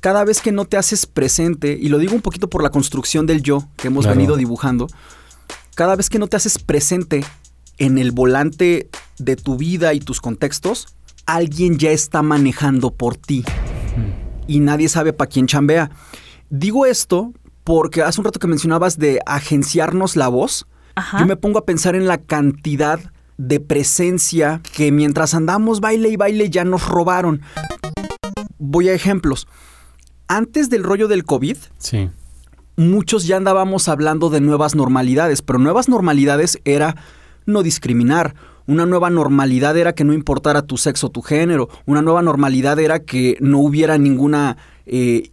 [0.00, 3.26] cada vez que no te haces presente, y lo digo un poquito por la construcción
[3.26, 4.16] del yo que hemos Claro.
[4.16, 4.86] venido dibujando,
[5.74, 7.24] cada vez que no te haces presente
[7.78, 10.86] en el volante de tu vida y tus contextos,
[11.26, 13.44] alguien ya está manejando por ti.
[14.46, 15.90] Y nadie sabe para quién chambea.
[16.50, 17.32] Digo esto
[17.64, 21.18] porque hace un rato que mencionabas de agenciarnos la voz, Ajá.
[21.20, 23.00] yo me pongo a pensar en la cantidad
[23.36, 27.40] de presencia que mientras andamos baile y baile ya nos robaron.
[28.58, 29.46] Voy a ejemplos.
[30.28, 32.10] Antes del rollo del COVID, Sí.
[32.76, 36.96] muchos ya andábamos hablando de nuevas normalidades, pero nuevas normalidades era
[37.46, 38.34] no discriminar.
[38.66, 41.68] Una nueva normalidad era que no importara tu sexo o tu género.
[41.84, 45.30] Una nueva normalidad era que no hubiera ninguna eh,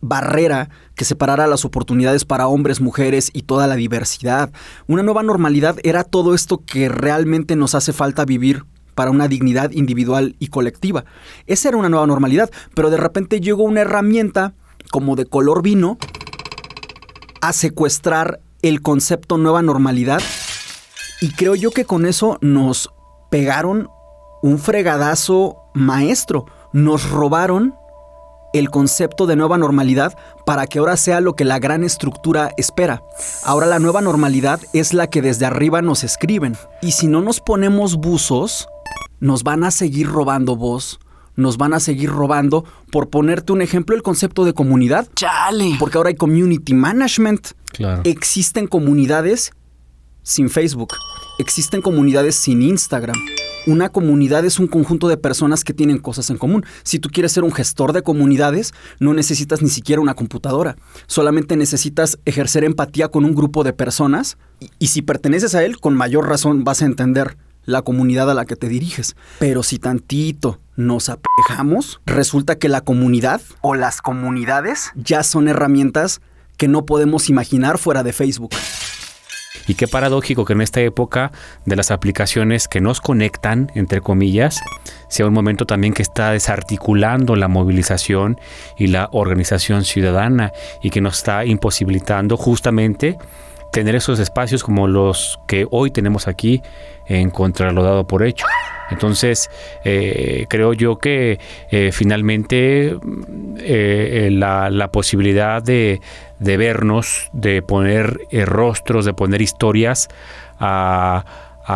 [0.00, 4.50] barrera que separara las oportunidades para hombres, mujeres y toda la diversidad.
[4.86, 9.70] Una nueva normalidad era todo esto que realmente nos hace falta vivir para una dignidad
[9.70, 11.04] individual y colectiva.
[11.46, 14.54] Esa era una nueva normalidad, pero de repente llegó una herramienta
[14.90, 15.98] como de color vino
[17.40, 20.20] a secuestrar el concepto nueva normalidad
[21.20, 22.90] y creo yo que con eso nos
[23.30, 23.88] pegaron
[24.42, 27.74] un fregadazo maestro, nos robaron
[28.52, 33.02] el concepto de nueva normalidad para que ahora sea lo que la gran estructura espera.
[33.44, 36.56] Ahora la nueva normalidad es la que desde arriba nos escriben.
[36.82, 38.68] Y si no nos ponemos buzos,
[39.20, 41.00] nos van a seguir robando voz,
[41.36, 45.08] nos van a seguir robando, por ponerte un ejemplo, el concepto de comunidad.
[45.14, 45.76] Chale.
[45.78, 47.48] Porque ahora hay community management.
[47.72, 48.02] Claro.
[48.04, 49.52] Existen comunidades
[50.22, 50.94] sin Facebook.
[51.38, 53.16] Existen comunidades sin Instagram.
[53.68, 56.64] Una comunidad es un conjunto de personas que tienen cosas en común.
[56.84, 60.78] Si tú quieres ser un gestor de comunidades, no necesitas ni siquiera una computadora.
[61.06, 64.38] Solamente necesitas ejercer empatía con un grupo de personas
[64.78, 68.46] y, si perteneces a él, con mayor razón vas a entender la comunidad a la
[68.46, 69.16] que te diriges.
[69.38, 76.22] Pero si tantito nos apejamos, resulta que la comunidad o las comunidades ya son herramientas
[76.56, 78.52] que no podemos imaginar fuera de Facebook.
[79.68, 81.30] Y qué paradójico que en esta época
[81.66, 84.60] de las aplicaciones que nos conectan, entre comillas,
[85.08, 88.40] sea un momento también que está desarticulando la movilización
[88.78, 90.52] y la organización ciudadana
[90.82, 93.18] y que nos está imposibilitando justamente
[93.72, 96.62] tener esos espacios como los que hoy tenemos aquí
[97.06, 98.46] en contra lo dado por hecho.
[98.90, 99.50] Entonces,
[99.84, 101.38] eh, creo yo que
[101.70, 106.00] eh, finalmente mm, eh, la, posibilidad de,
[106.38, 110.08] vernos, de poner eh, rostros, de poner historias
[110.58, 111.24] a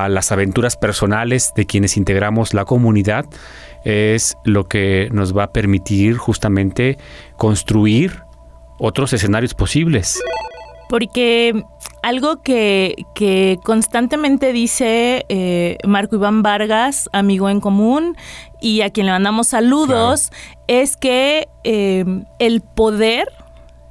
[0.08, 3.26] las aventuras personales de quienes integramos la comunidad,
[3.84, 6.96] es lo que nos va a permitir justamente
[7.36, 8.22] construir
[8.78, 10.18] otros escenarios posibles.
[10.92, 11.64] Porque
[12.02, 18.14] algo que, que constantemente dice eh, Marco Iván Vargas, amigo en común,
[18.60, 20.32] y a quien le mandamos saludos,
[20.66, 22.04] es que eh,
[22.38, 23.26] el poder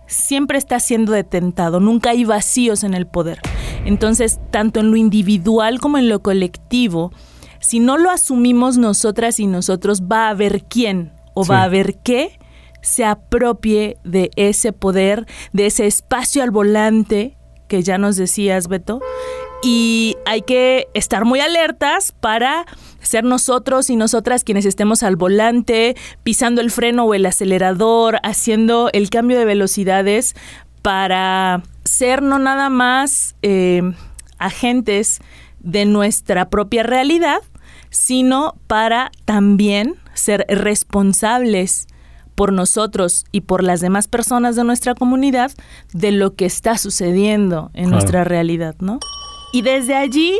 [0.05, 3.39] siempre está siendo detentado, nunca hay vacíos en el poder.
[3.83, 7.11] Entonces, tanto en lo individual como en lo colectivo,
[7.59, 11.97] si no lo asumimos nosotras y nosotros, va a haber quién o va a haber
[11.97, 12.37] qué
[12.81, 19.01] se apropie de ese poder, de ese espacio al volante que ya nos decías, Beto,
[19.63, 22.65] y hay que estar muy alertas para
[22.99, 28.89] ser nosotros y nosotras quienes estemos al volante, pisando el freno o el acelerador, haciendo
[28.91, 30.35] el cambio de velocidades
[30.81, 33.81] para ser no nada más eh,
[34.37, 35.19] agentes
[35.59, 37.41] de nuestra propia realidad,
[37.89, 41.87] sino para también ser responsables
[42.35, 45.51] por nosotros y por las demás personas de nuestra comunidad
[45.93, 48.99] de lo que está sucediendo en nuestra realidad, ¿no?
[49.53, 50.39] Y desde allí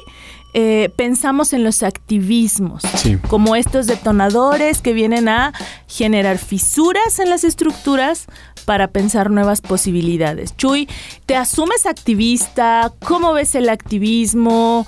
[0.54, 2.84] eh, pensamos en los activismos,
[3.30, 5.54] como estos detonadores que vienen a
[5.88, 8.28] generar fisuras en las estructuras
[8.66, 10.56] para pensar nuevas posibilidades.
[10.58, 10.90] Chuy,
[11.26, 12.92] ¿te asumes activista?
[13.06, 14.86] ¿Cómo ves el activismo?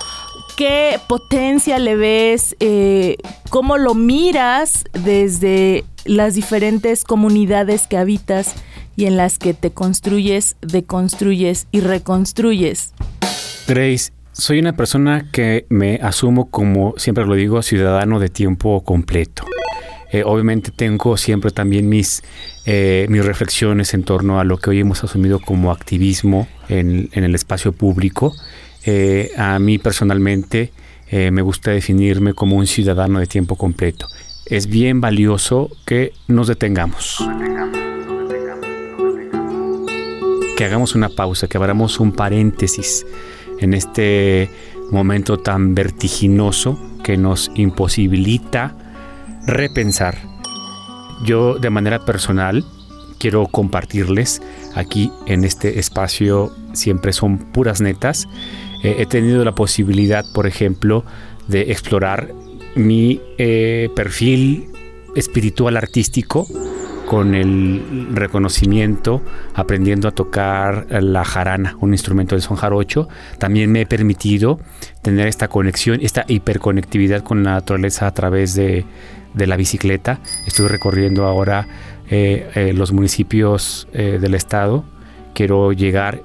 [0.57, 2.55] ¿Qué potencia le ves?
[2.59, 3.17] Eh,
[3.49, 8.53] ¿Cómo lo miras desde las diferentes comunidades que habitas
[8.95, 12.93] y en las que te construyes, deconstruyes y reconstruyes?
[13.67, 19.45] Grace, soy una persona que me asumo como, siempre lo digo, ciudadano de tiempo completo.
[20.11, 22.21] Eh, obviamente tengo siempre también mis,
[22.65, 27.33] eh, mis reflexiones en torno a lo que hoy hemos asumido como activismo en, el
[27.33, 28.35] espacio público.
[28.85, 30.71] Eh, a mí personalmente
[31.31, 34.07] me gusta definirme como un ciudadano de tiempo completo.
[34.47, 37.23] Es bien valioso que nos detengamos.
[40.57, 43.05] Que hagamos una pausa, que abramos un paréntesis
[43.59, 44.49] en este
[44.91, 48.75] momento tan vertiginoso que nos imposibilita
[49.45, 50.17] repensar.
[51.25, 52.65] Yo de manera personal
[53.19, 54.41] quiero compartirles
[54.75, 58.27] aquí en este espacio, siempre son puras netas.
[58.83, 61.03] Eh, he tenido la posibilidad, por ejemplo,
[61.47, 62.29] de explorar
[62.75, 64.65] mi eh, perfil
[65.15, 66.47] espiritual artístico
[67.07, 69.21] con el reconocimiento,
[69.53, 74.59] aprendiendo a tocar la jarana, un instrumento de son jarocho, también me he permitido
[75.01, 78.85] tener esta conexión, esta hiperconectividad con la naturaleza a través de,
[79.35, 80.19] la bicicleta.
[80.47, 81.67] Estoy recorriendo ahora
[82.09, 84.83] eh, los municipios del estado.
[85.33, 86.21] Quiero llegar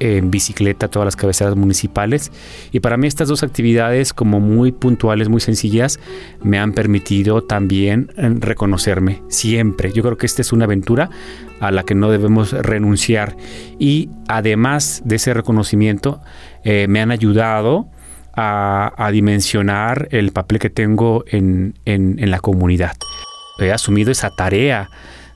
[0.00, 2.32] en bicicleta todas las cabeceras municipales.
[2.72, 6.00] Y para mí estas dos actividades, como muy puntuales, muy sencillas,
[6.42, 9.92] me han permitido también eh, reconocerme siempre.
[9.92, 11.10] Yo creo que esta es una aventura
[11.60, 13.36] a la que no debemos renunciar.
[13.78, 16.20] Y además de ese reconocimiento,
[16.64, 17.86] eh, me han ayudado
[18.36, 22.96] a, dimensionar el papel que tengo en, en la comunidad.
[23.60, 24.90] He asumido esa tarea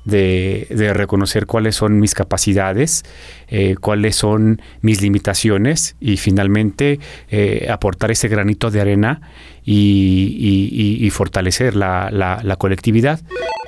[0.09, 3.05] de, reconocer cuáles son mis capacidades,
[3.49, 6.99] eh, cuáles son mis limitaciones y finalmente
[7.31, 9.21] eh, aportar ese granito de arena
[9.65, 13.21] y, fortalecer la, colectividad.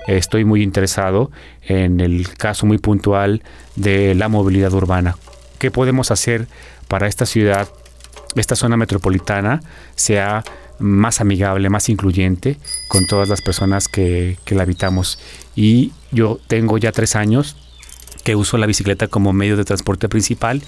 [0.07, 1.31] Estoy muy interesado
[1.63, 3.43] en el caso muy puntual
[3.77, 5.17] de la movilidad urbana.
[5.59, 6.47] ¿Qué podemos hacer
[6.89, 7.69] para esta ciudad,
[8.35, 9.61] esta zona metropolitana,
[9.95, 10.43] sea
[10.81, 15.19] más amigable, más incluyente con todas las personas que, que la habitamos?
[15.61, 17.57] y yo tengo ya tres años
[18.25, 20.63] que uso la bicicleta como medio de transporte principal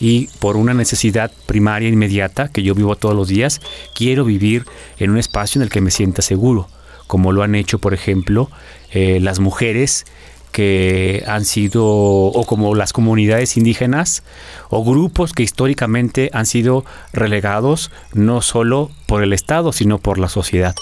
[0.00, 3.60] y por una necesidad primaria inmediata que yo vivo todos los días,
[3.94, 4.64] quiero vivir
[4.98, 6.68] en un espacio en el que me sienta seguro,
[7.06, 8.50] como lo han hecho, por ejemplo,
[8.90, 10.06] eh, las mujeres
[10.52, 14.22] que han sido, o como las comunidades indígenas,
[14.68, 20.28] o grupos que históricamente han sido relegados no solo por el Estado, sino por la
[20.28, 20.74] sociedad.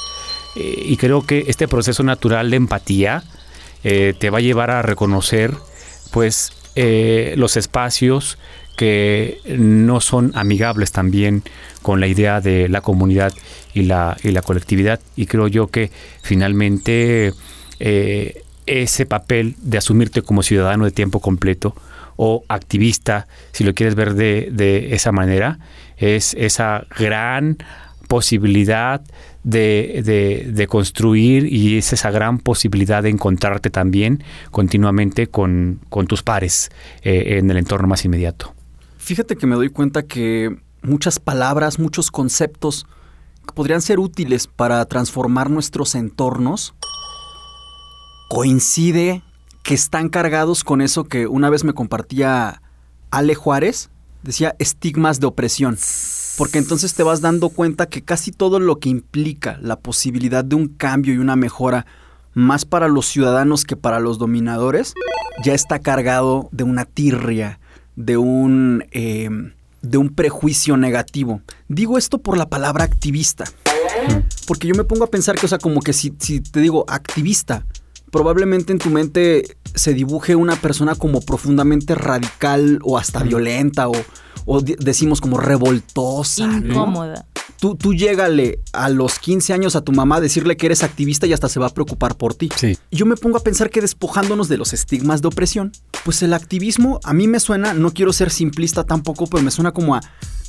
[0.57, 3.23] Eh, y creo que este proceso natural de empatía,
[3.85, 5.55] eh, te va a llevar a reconocer
[6.13, 8.37] pues eh, los espacios
[8.77, 11.43] que no son amigables también
[11.81, 13.33] con la idea de la comunidad
[13.73, 15.01] y la, y la colectividad.
[15.17, 15.91] Y creo yo que
[16.23, 17.33] finalmente
[18.67, 21.75] ese papel de asumirte como ciudadano de tiempo completo
[22.17, 25.59] o activista, si lo quieres ver de, de esa manera,
[25.97, 27.59] es esa gran
[28.09, 29.03] posibilidad
[29.45, 36.71] de, construir y es esa gran posibilidad de encontrarte también continuamente con, tus pares
[37.03, 38.53] eh, en el entorno más inmediato.
[38.99, 42.87] Fíjate que me doy cuenta que muchas palabras, muchos conceptos
[43.55, 46.75] podrían ser útiles para transformar nuestros entornos,
[48.31, 49.23] coincide
[49.65, 52.63] que están cargados con eso que una vez me compartía
[53.11, 53.91] Ale Juárez,
[54.23, 55.77] decía estigmas de opresión
[56.39, 60.55] porque entonces te vas dando cuenta que casi todo lo que implica la posibilidad de
[60.55, 61.87] un cambio y una mejora
[62.33, 64.95] más para los ciudadanos que para los dominadores,
[65.45, 67.59] ya está cargado de una tirria,
[67.97, 69.53] de un, em,
[69.83, 71.43] de un prejuicio negativo.
[71.69, 73.45] Digo esto por la palabra activista.
[74.47, 76.87] Porque yo me pongo a pensar que, o sea, como que si, si te digo
[76.89, 77.67] activista,
[78.11, 83.93] probablemente en tu mente se dibuje una persona como profundamente radical o hasta violenta o,
[84.47, 86.45] o decimos como revoltosa.
[86.45, 87.27] Incómoda.
[87.61, 91.27] Tú, tú llégale a los 15 años a tu mamá a decirle que eres activista
[91.27, 92.49] y hasta se va a preocupar por ti.
[92.57, 92.79] Sí.
[92.91, 95.73] Yo me pongo a pensar que despojándonos de los estigmas de opresión,
[96.05, 99.73] pues el activismo a mí me suena, no quiero ser simplista tampoco, pero me suena
[99.73, 100.01] como a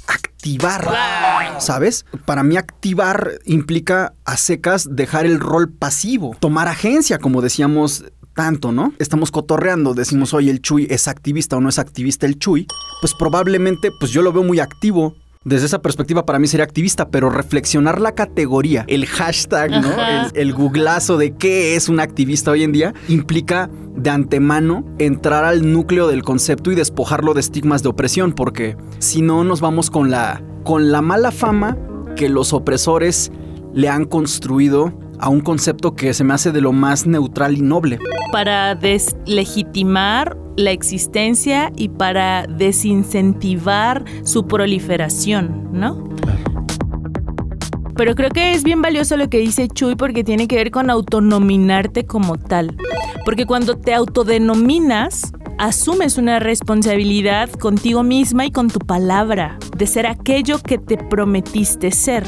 [0.08, 2.06] activar, ¿sabes?
[2.26, 8.72] Para mí activar implica a secas dejar el rol pasivo, tomar agencia, como decíamos tanto,
[8.72, 8.94] ¿no?
[8.98, 12.68] Estamos cotorreando, decimos, oye, el Chuy es activista o no es activista el Chuy,
[13.02, 15.16] pues probablemente, pues yo lo veo muy activo.
[15.44, 19.90] Desde esa perspectiva para mí sería activista, pero reflexionar la categoría, el hashtag, ¿no?
[19.92, 25.44] El, el googlazo de qué es un activista hoy en día, implica de antemano entrar
[25.44, 29.90] al núcleo del concepto y despojarlo de estigmas de opresión, porque si no nos vamos
[29.90, 31.76] con la, con la mala fama
[32.16, 33.32] que los opresores
[33.74, 37.62] le han construido a un concepto que se me hace de lo más neutral y
[37.62, 37.98] noble.
[38.32, 46.10] Para deslegitimar la existencia y para desincentivar su proliferación, ¿no?
[47.96, 50.90] Pero creo que es bien valioso lo que dice Chuy porque tiene que ver con
[50.90, 52.76] autonominarte como tal.
[53.26, 60.08] Porque cuando te autodenominas, asumes una responsabilidad contigo misma y con tu palabra, de ser
[60.08, 62.24] aquello que te prometiste ser.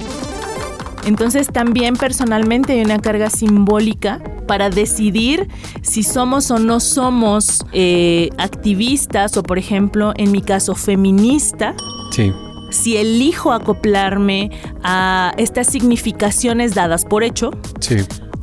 [1.06, 5.48] Entonces también personalmente hay una carga simbólica para decidir
[5.82, 11.76] si somos o no somos eh, activistas o por ejemplo en mi caso feminista.
[12.12, 12.32] Sí.
[12.72, 14.50] Si elijo acoplarme
[14.84, 17.98] a estas significaciones dadas por hecho, Sí.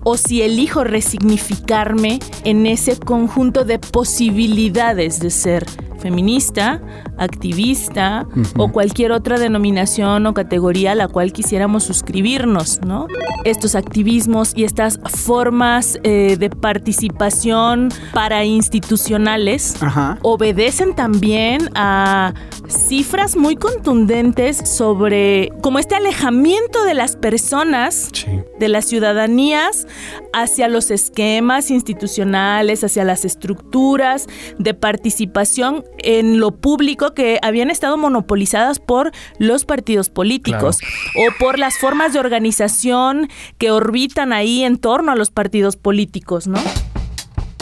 [0.05, 5.67] o si elijo resignificarme en ese conjunto de posibilidades de ser
[6.01, 6.81] feminista,
[7.19, 8.27] activista
[8.57, 13.07] o cualquier otra denominación o categoría a la cual quisiéramos suscribirnos, ¿no?
[13.45, 20.19] Estos activismos y estas formas eh, de participación parainstitucionales Ajá.
[20.23, 22.35] obedecen también a
[22.69, 28.27] cifras muy contundentes sobre como este alejamiento de las personas Sí.
[28.59, 29.87] de las ciudadanías
[30.33, 34.27] hacia los esquemas institucionales, hacia las estructuras
[34.59, 40.79] de participación en lo público que habían estado monopolizadas por los partidos políticos
[41.17, 43.29] o por las formas de organización
[43.59, 46.61] que orbitan ahí en torno a los partidos políticos, ¿no?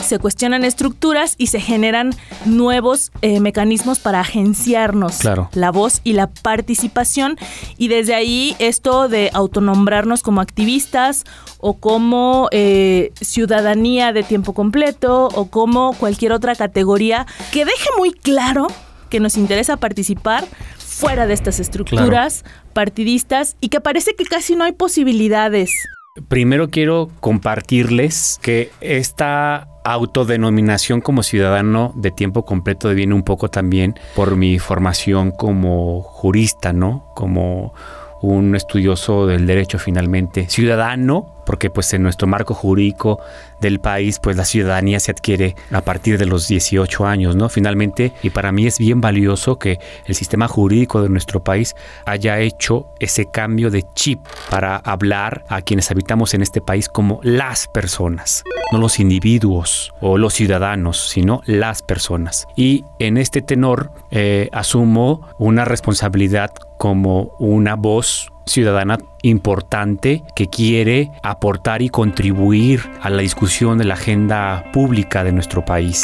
[0.09, 2.15] Se cuestionan estructuras y se generan
[2.47, 5.49] nuevos eh, mecanismos para agenciarnos Claro.
[5.53, 7.37] la voz y la participación
[7.77, 11.25] y desde ahí esto de autonombrarnos como activistas
[11.61, 18.13] o como eh, ciudadanía de tiempo completo o como cualquier otra categoría que deje muy
[18.13, 18.67] claro
[19.11, 20.45] que nos interesa participar
[20.79, 25.71] fuera de estas estructuras partidistas y que parece que casi no hay posibilidades.
[26.29, 33.95] Primero quiero compartirles que esta autodenominación como ciudadano de tiempo completo viene un poco también
[34.15, 37.07] por mi formación como jurista, ¿no?
[37.15, 37.73] Como
[38.21, 43.21] un estudioso del derecho finalmente, ciudadano, porque pues en nuestro marco jurídico
[43.59, 47.49] del país pues la ciudadanía se adquiere a partir de los 18 años, ¿no?
[47.49, 51.75] Finalmente, y para mí es bien valioso que el sistema jurídico de nuestro país
[52.05, 54.21] haya hecho ese cambio de chip
[54.51, 60.19] para hablar a quienes habitamos en este país como las personas, no los individuos o
[60.19, 62.47] los ciudadanos, sino las personas.
[62.57, 71.11] Y en este tenor eh, asumo una responsabilidad como una voz ciudadana importante que quiere
[71.23, 76.03] aportar y contribuir a la discusión de la agenda pública de nuestro país.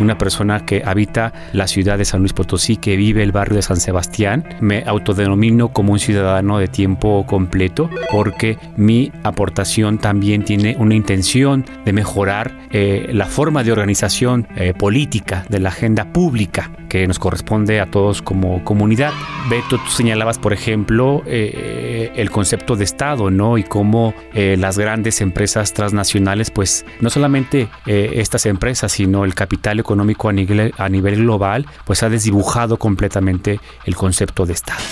[0.00, 3.62] Una persona que habita la ciudad de San Luis Potosí, que vive el barrio de
[3.62, 10.76] San Sebastián, me autodenomino como un ciudadano de tiempo completo porque mi aportación también tiene
[10.78, 16.70] una intención de mejorar eh, la forma de organización eh, política de la agenda pública
[16.88, 19.12] que nos corresponde a todos como comunidad.
[19.48, 23.58] Beto, tú señalabas, por ejemplo, eh, el concepto de Estado, ¿no?
[23.58, 29.34] Y cómo eh, las grandes empresas transnacionales, pues no solamente eh, estas empresas, sino el
[29.34, 29.89] capital económico
[30.28, 34.82] a nivel, a nivel global, pues ha desdibujado completamente el concepto de Estado.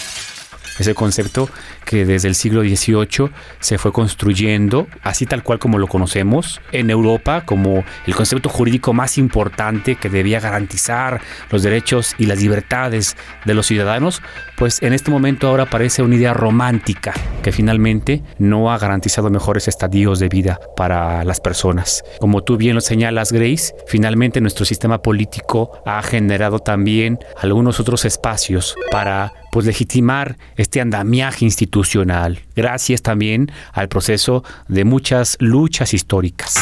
[0.78, 1.48] Ese concepto
[1.84, 6.90] que desde el siglo XVIII se fue construyendo, así tal cual como lo conocemos, en
[6.90, 11.20] Europa como el concepto jurídico más importante que debía garantizar
[11.50, 14.22] los derechos y las libertades de los ciudadanos,
[14.56, 17.12] pues en este momento ahora parece una idea romántica
[17.42, 22.02] que finalmente no ha garantizado mejores estadios de vida para las personas.
[22.20, 28.04] Como tú bien lo señalas, Grace, finalmente nuestro sistema político ha generado también algunos otros
[28.04, 36.54] espacios para pues legitimar este andamiaje institucional, gracias también al proceso de muchas luchas históricas.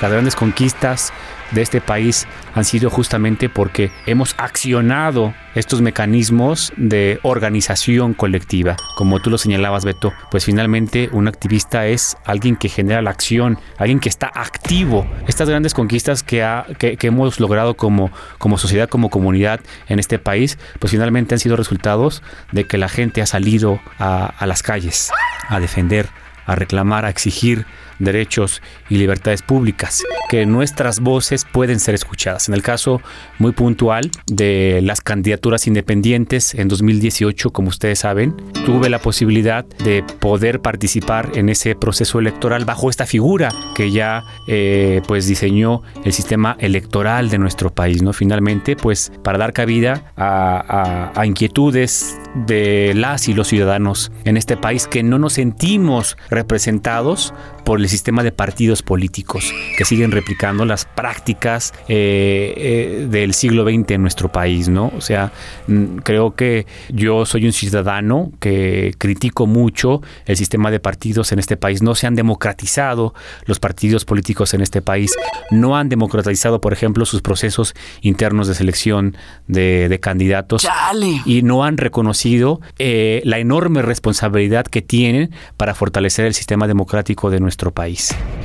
[0.00, 1.12] Las grandes conquistas
[1.50, 8.76] de este país han sido justamente porque hemos accionado estos mecanismos de organización colectiva.
[8.96, 13.58] Como tú lo señalabas, Beto, pues finalmente un activista es alguien que genera la acción,
[13.76, 15.06] alguien que está activo.
[15.26, 16.44] Estas grandes conquistas que,
[16.78, 18.10] hemos logrado como,
[18.56, 22.22] sociedad, como comunidad en este país, pues finalmente han sido resultados
[22.52, 25.10] de que la gente ha salido a las calles
[25.48, 26.08] a defender,
[26.46, 27.66] a reclamar, a exigir
[27.98, 32.48] derechos y libertades públicas, que nuestras voces pueden ser escuchadas.
[32.48, 33.00] En el caso
[33.38, 40.04] muy puntual de las candidaturas independientes en 2018, como ustedes saben, tuve la posibilidad de
[40.20, 46.12] poder participar en ese proceso electoral bajo esta figura que ya eh, pues diseñó el
[46.12, 48.12] sistema electoral de nuestro país, ¿no?
[48.12, 54.56] Finalmente, pues para dar cabida a, a inquietudes de las y los ciudadanos en este
[54.56, 57.32] país que no nos sentimos representados
[57.64, 63.64] por el sistema de partidos políticos que siguen replicando las prácticas eh, eh, del siglo
[63.64, 64.92] XX en nuestro país, ¿no?
[64.96, 65.32] O sea,
[66.02, 71.56] creo que yo soy un ciudadano que critico mucho el sistema de partidos en este
[71.56, 71.82] país.
[71.82, 73.14] No se han democratizado
[73.46, 75.16] los partidos políticos en este país,
[75.50, 79.16] no han democratizado, por ejemplo, sus procesos internos de selección
[79.46, 80.66] de, candidatos
[81.24, 87.30] y no han reconocido eh, la enorme responsabilidad que tienen para fortalecer el sistema democrático
[87.30, 87.77] de nuestro país.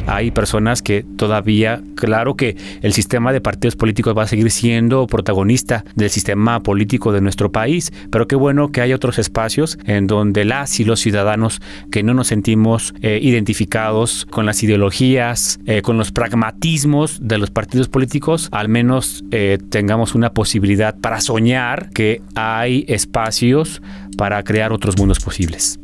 [0.05, 5.07] Hay personas que todavía, claro que el sistema de partidos políticos va a seguir siendo
[5.07, 10.05] protagonista del sistema político de nuestro país, pero qué bueno que hay otros espacios en
[10.05, 11.61] donde las y los ciudadanos
[11.91, 17.49] que no nos sentimos eh, identificados con las ideologías, eh, con los pragmatismos de los
[17.49, 23.81] partidos políticos, al menos eh, tengamos una posibilidad para soñar que hay espacios
[24.15, 25.79] para crear otros mundos posibles.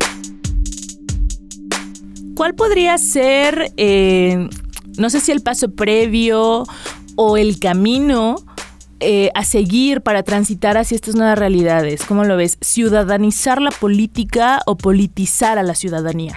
[2.34, 4.48] ¿Cuál podría ser, eh,
[4.98, 6.64] no sé si el paso previo
[7.16, 8.36] o el camino
[9.00, 12.04] eh, a seguir para transitar hacia estas nuevas realidades?
[12.04, 12.58] ¿Cómo lo ves?
[12.60, 16.34] ¿Ciudadanizar la política o politizar a la ciudadanía?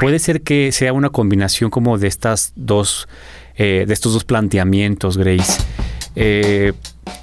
[0.00, 3.08] Puede ser que sea una combinación como de estas dos,
[3.56, 5.62] eh, de estos dos planteamientos, Grace.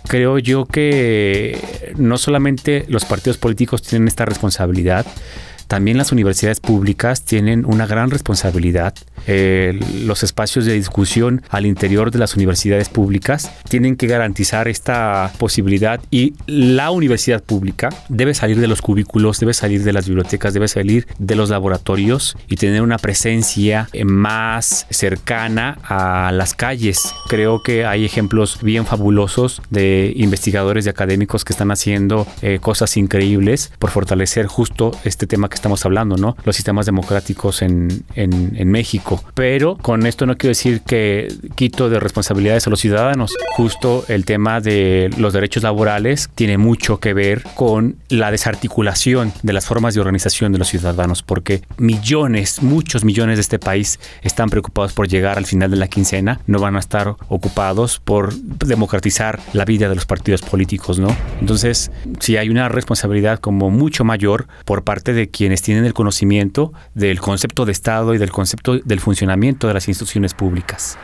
[0.08, 5.06] creo yo que no solamente los partidos políticos tienen esta responsabilidad,
[5.68, 8.94] también las universidades públicas tienen una gran responsabilidad.
[9.28, 15.32] Eh, los espacios de discusión al interior de las universidades públicas tienen que garantizar esta
[15.38, 20.54] posibilidad y la universidad pública debe salir de los cubículos, debe salir de las bibliotecas,
[20.54, 27.14] debe salir de los laboratorios y tener una presencia más cercana a las calles.
[27.28, 32.98] Creo que hay ejemplos bien fabulosos de investigadores y académicos que están haciendo eh, cosas
[32.98, 36.36] increíbles por fortalecer justo este tema que estamos hablando, ¿no?
[36.46, 39.17] Los sistemas democráticos en, en, México.
[39.34, 43.36] Pero con esto no quiero decir que quito de responsabilidades a los ciudadanos.
[43.56, 49.54] Justo el tema de los derechos laborales tiene mucho que ver con la desarticulación de
[49.54, 54.50] las formas de organización de los ciudadanos, porque millones, muchos millones de este país están
[54.50, 59.40] preocupados por llegar al final de la quincena, no van a estar ocupados por democratizar
[59.54, 61.16] la vida de los partidos políticos, ¿no?
[61.42, 65.94] Entonces, si hay una responsabilidad como mucho mayor por parte de quien quienes tienen el
[65.94, 70.98] conocimiento del concepto de Estado y del concepto del funcionamiento de las instituciones públicas.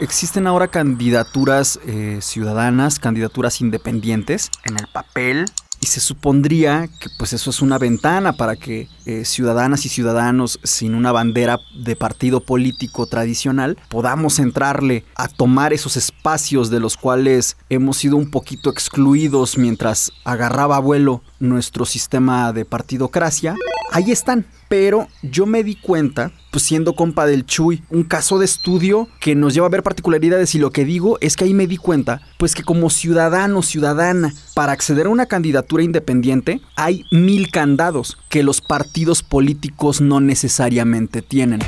[0.00, 4.50] Existen ahora candidaturas eh, ciudadanas, candidaturas independientes.
[4.64, 5.46] En el papel
[5.80, 10.60] y se supondría que pues eso es una ventana para que eh, ciudadanas y ciudadanos
[10.62, 16.98] sin una bandera de partido político tradicional podamos entrarle a tomar esos espacios de los
[16.98, 23.56] cuales hemos sido un poquito excluidos mientras agarraba vuelo nuestro sistema de partidocracia.
[23.90, 28.44] Ahí están, pero yo me di cuenta, pues siendo compa del Chuy, un caso de
[28.44, 31.66] estudio que nos lleva a ver particularidades y lo que digo es que ahí me
[31.66, 37.50] di cuenta, pues que como ciudadano, ciudadana, para acceder a una candidatura independiente hay mil
[37.50, 41.60] candados que los partidos políticos no necesariamente tienen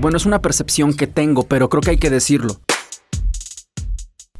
[0.00, 2.60] Bueno, es una percepción que tengo, pero creo que hay que decirlo.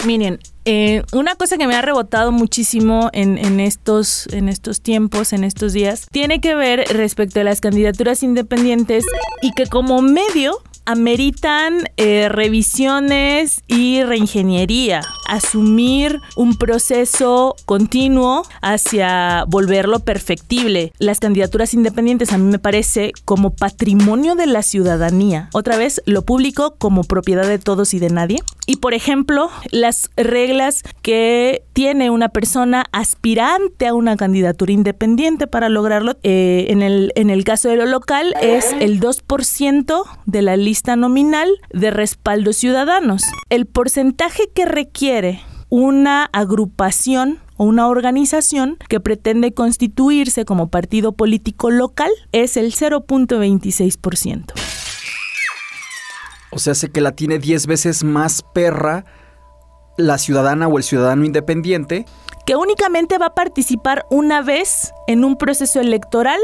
[0.05, 5.45] Miren, eh, una cosa que me ha rebotado muchísimo en, estos, en estos tiempos, en
[5.45, 9.05] estos días, tiene que ver respecto a las candidaturas independientes
[9.43, 20.01] y que como medio ameritan eh, revisiones y reingeniería, asumir un proceso continuo hacia volverlo
[20.01, 20.93] perfectible.
[20.99, 25.49] Las candidaturas independientes a mí me parece como patrimonio de la ciudadanía.
[25.53, 28.39] Otra vez, lo público como propiedad de todos y de nadie.
[28.67, 30.52] Y por ejemplo, las reglas
[31.03, 37.31] que tiene una persona aspirante a una candidatura independiente para lograrlo, eh, en, el, en
[37.31, 43.25] el caso de lo local, es el 2% de la lista nominal de respaldo ciudadanos.
[43.51, 51.71] El porcentaje que requiere una agrupación o una organización que pretende constituirse como partido político
[51.71, 54.53] local es el 0.26%.
[56.51, 59.07] O sea, sé que la tiene 10 veces más perra
[59.97, 62.07] la ciudadana o el ciudadano independiente.
[62.45, 66.41] Que únicamente va a participar una vez en un proceso electoral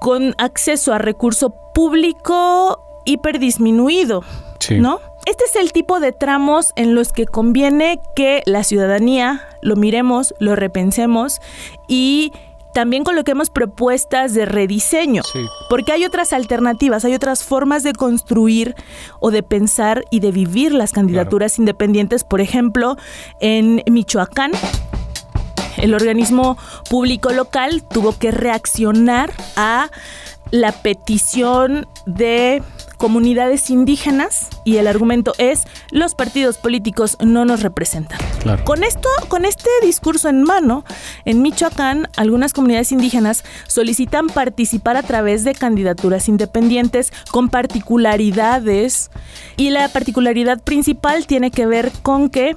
[0.00, 4.22] con acceso a recurso público hiperdisminuido.
[4.78, 5.00] ¿No?
[5.26, 10.34] Este es el tipo de tramos en los que conviene que la ciudadanía lo miremos,
[10.38, 11.40] lo repensemos
[11.88, 12.32] y
[12.76, 15.22] también coloquemos propuestas de rediseño,
[15.70, 18.74] porque hay otras alternativas, hay otras formas de construir
[19.18, 22.22] o de pensar y de vivir las candidaturas independientes.
[22.22, 22.98] Por ejemplo,
[23.40, 24.52] en Michoacán,
[25.78, 26.58] el organismo
[26.90, 29.90] público local tuvo que reaccionar a
[30.50, 32.62] la petición de
[32.96, 38.18] comunidades indígenas y el argumento es los partidos políticos no nos representan.
[38.64, 40.84] Con esto, con este discurso en mano,
[41.24, 49.10] en Michoacán, algunas comunidades indígenas solicitan participar a través de candidaturas independientes con particularidades
[49.56, 52.54] y la particularidad principal tiene que ver con que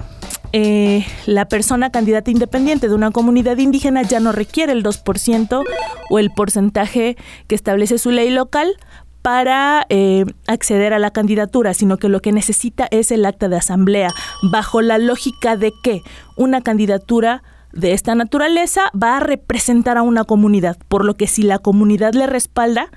[0.52, 5.64] eh, la persona candidata independiente de una comunidad indígena ya no requiere el 2%
[6.10, 7.16] o el porcentaje
[7.46, 8.76] que establece su ley local
[9.22, 13.56] para eh, acceder a la candidatura, sino que lo que necesita es el acta de
[13.56, 14.12] asamblea,
[14.42, 16.02] bajo la lógica de que
[16.36, 17.42] una candidatura
[17.72, 22.14] de esta naturaleza va a representar a una comunidad, por lo que si la comunidad
[22.14, 22.90] le respalda,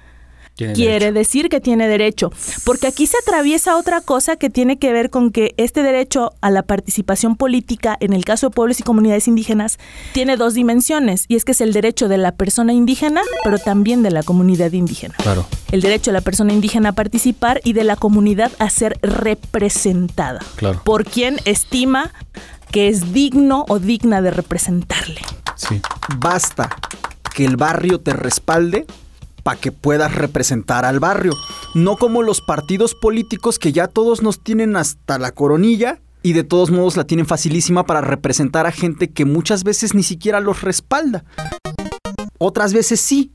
[0.55, 2.31] quiere decir que tiene derecho.
[2.63, 6.51] Porque aquí se atraviesa otra cosa que tiene que ver con que este derecho a
[6.51, 9.79] la participación política, en el caso de pueblos y comunidades indígenas,
[10.13, 11.25] tiene dos dimensiones.
[11.27, 14.71] Y es que es el derecho de la persona indígena, pero también de la comunidad
[14.71, 15.15] indígena.
[15.17, 15.45] Claro.
[15.71, 20.39] El derecho de la persona indígena a participar y de la comunidad a ser representada.
[20.55, 20.81] Claro.
[20.83, 22.11] Por quien estima
[22.71, 25.21] que es digno o digna de representarle.
[25.55, 25.79] Sí.
[26.17, 26.75] Basta
[27.35, 28.85] que el barrio te respalde
[29.43, 31.33] para que puedas representar al barrio.
[31.75, 36.45] No como los partidos políticos que ya todos nos tienen hasta la coronilla y de
[36.45, 40.61] todos modos la tienen facilísima para representar a gente que muchas veces ni siquiera los
[40.61, 41.25] respalda.
[42.37, 43.31] Otras veces sí,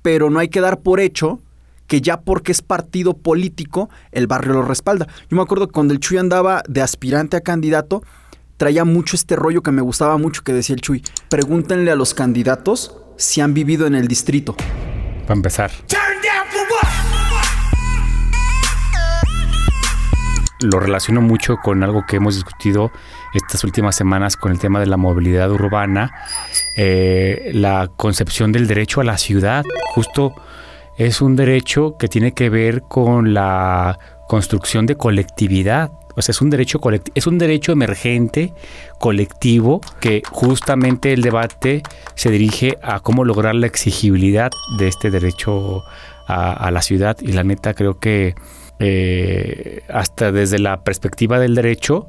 [0.00, 1.40] pero no hay que dar por hecho
[1.86, 5.06] que ya porque es partido político, el barrio lo respalda.
[5.28, 8.02] Yo me acuerdo que cuando el Chuy andaba de aspirante a candidato,
[8.56, 11.04] traía mucho este rollo que me gustaba mucho que decía el Chuy.
[11.28, 14.56] Pregúntenle a los candidatos si han vivido en el distrito.
[15.22, 15.70] Para empezar.
[20.62, 22.92] Lo relaciono mucho con algo que hemos discutido
[23.34, 26.12] estas últimas semanas con el tema de la movilidad urbana,
[26.76, 29.64] eh, la concepción del derecho a la ciudad.
[29.94, 30.34] Justo
[30.98, 33.98] es un derecho que tiene que ver con la
[34.28, 35.90] construcción de colectividad.
[36.14, 36.80] O sea, es un derecho
[37.14, 38.52] es un derecho emergente,
[38.98, 41.82] colectivo, que justamente el debate
[42.14, 45.84] se dirige a cómo lograr la exigibilidad de este derecho
[46.26, 47.16] a, la ciudad.
[47.20, 48.34] Y la neta creo que
[48.78, 52.08] eh, hasta desde la perspectiva del derecho,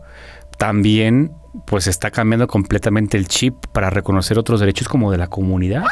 [0.57, 1.33] también
[1.65, 5.83] pues está cambiando completamente el chip para reconocer otros derechos como de la comunidad.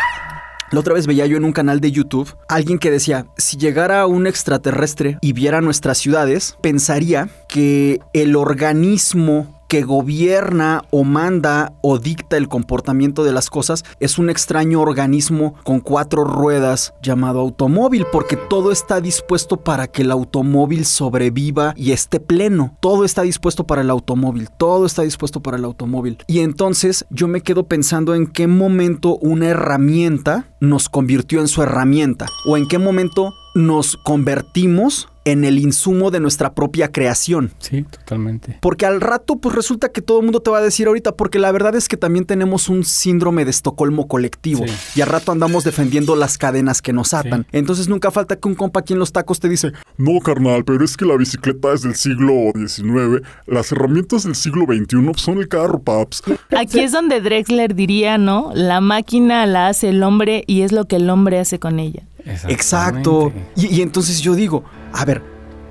[0.71, 4.05] La otra vez veía yo en un canal de YouTube alguien que decía, si llegara
[4.07, 11.97] un extraterrestre y viera nuestras ciudades, pensaría que el organismo que gobierna o manda o
[11.97, 18.05] dicta el comportamiento de las cosas es un extraño organismo con cuatro ruedas llamado automóvil,
[18.11, 22.75] porque todo está dispuesto para que el automóvil sobreviva y esté pleno.
[22.81, 26.17] Todo está dispuesto para el automóvil, todo está dispuesto para el automóvil.
[26.27, 31.63] Y entonces yo me quedo pensando en qué momento una herramienta nos convirtió en su
[31.63, 37.51] herramienta o en qué momento nos convertimos en el insumo de nuestra propia creación.
[37.59, 38.57] Sí, totalmente.
[38.61, 41.39] Porque al rato, pues resulta que todo el mundo te va a decir ahorita, porque
[41.39, 44.65] la verdad es que también tenemos un síndrome de Estocolmo colectivo.
[44.65, 44.73] Sí.
[44.99, 47.45] Y al rato andamos defendiendo las cadenas que nos atan.
[47.51, 50.83] Entonces nunca falta que un compa aquí en los tacos te dice, No, carnal, pero
[50.83, 53.21] es que la bicicleta es del siglo XIX.
[53.45, 56.23] Las herramientas del siglo XXI son el carro, paps.
[56.57, 58.51] Aquí es donde Drexler diría, ¿no?
[58.55, 62.03] La máquina la hace el hombre y es lo que el hombre hace con ella.
[62.25, 63.31] Exacto.
[63.55, 64.63] Y, y entonces yo digo,
[64.93, 65.21] a ver,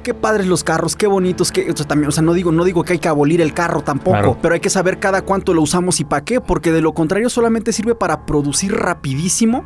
[0.02, 2.64] qué padres los carros, qué bonitos, que, o sea, también, o sea, no digo, no
[2.64, 4.38] digo que hay que abolir el carro tampoco, Claro.
[4.40, 7.28] pero hay que saber cada cuánto lo usamos y para qué, porque de lo contrario
[7.28, 9.64] solamente sirve para producir rapidísimo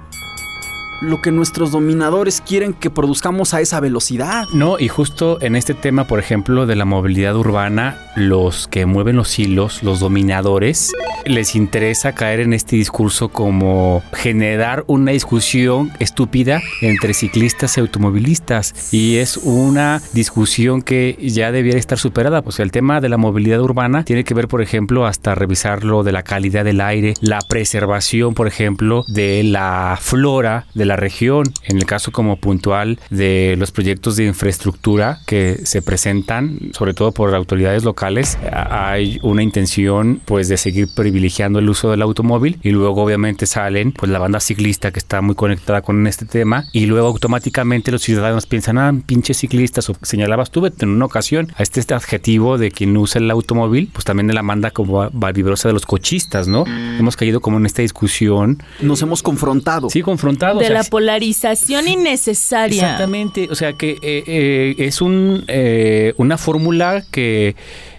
[1.01, 4.47] lo que nuestros dominadores quieren que produzcamos a esa velocidad.
[4.53, 9.17] No, y justo en este tema, por ejemplo, de la movilidad urbana, los que mueven
[9.17, 10.93] los hilos, los dominadores,
[11.27, 18.93] les interesa caer en este discurso como generar una discusión estúpida entre ciclistas y automovilistas.
[18.93, 22.43] Y es una discusión que ya debiera estar superada.
[22.43, 26.03] Pues el tema de la movilidad urbana tiene que ver, por ejemplo, hasta revisar lo
[26.03, 31.53] de la calidad del aire, la preservación, por ejemplo, de la flora de la región.
[31.65, 37.13] En el caso como puntual de los proyectos de infraestructura que se presentan, sobre todo
[37.13, 42.71] por autoridades locales, hay una intención pues de seguir privilegiando el uso del automóvil y
[42.71, 46.87] luego obviamente salen pues la banda ciclista que está muy conectada con este tema y
[46.87, 51.63] luego automáticamente los ciudadanos piensan, ah, pinches ciclistas, o señalabas tú en una ocasión a
[51.63, 55.69] este, este adjetivo de quien usa el automóvil, pues también de la manda como vibrosa
[55.69, 56.65] de los cochistas, ¿no?
[56.99, 58.63] Hemos caído como en esta discusión.
[58.81, 59.91] Nos hemos confrontado.
[59.91, 60.59] Sí, confrontado.
[60.59, 62.83] De o sea, la polarización innecesaria.
[62.83, 67.57] Exactamente, o sea que eh, eh, es un, eh, una fórmula que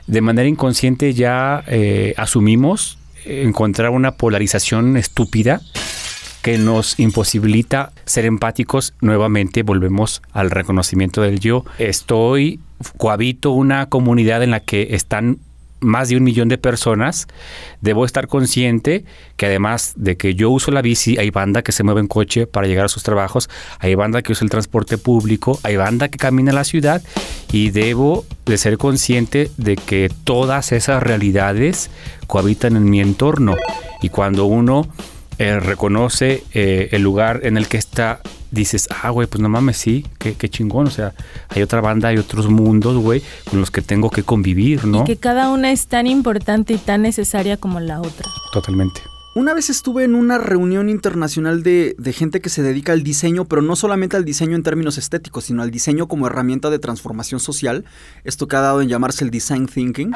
[0.08, 5.62] de manera inconsciente ya eh, asumimos eh, encontrar una polarización estúpida
[6.42, 8.94] que nos imposibilita ser empáticos.
[9.02, 11.66] Nuevamente volvemos al reconocimiento del yo.
[11.80, 12.60] Estoy,
[12.98, 15.40] cohabito una comunidad en la que están
[15.86, 17.28] más de un millón de personas,
[17.82, 19.06] debo estar consciente
[19.38, 22.48] que además de que yo uso la bici, hay banda que se mueve en coche
[22.48, 26.18] para llegar a sus trabajos, hay banda que usa el transporte público, hay banda que
[26.18, 27.02] camina la ciudad
[27.52, 31.90] y debo de ser consciente de que todas esas realidades
[32.28, 33.56] cohabitan en mi entorno.
[34.02, 34.88] Y cuando uno
[35.38, 38.22] eh, reconoce eh, el lugar en el que está,
[38.52, 40.88] dices, ah, güey, pues no mames, sí, qué, qué chingón.
[40.88, 41.14] O sea,
[41.50, 45.04] hay otra banda, hay otros mundos, güey, con los que tengo que convivir, ¿no?
[45.04, 48.30] Que cada una es tan importante y tan necesaria como la otra.
[48.54, 49.02] Totalmente.
[49.36, 53.44] Una vez estuve en una reunión internacional de, de gente que se dedica al diseño,
[53.44, 57.42] pero no solamente al diseño en términos estéticos, sino al diseño como herramienta de transformación
[57.42, 57.84] social.
[58.24, 60.14] Esto que ha dado en llamarse el design thinking.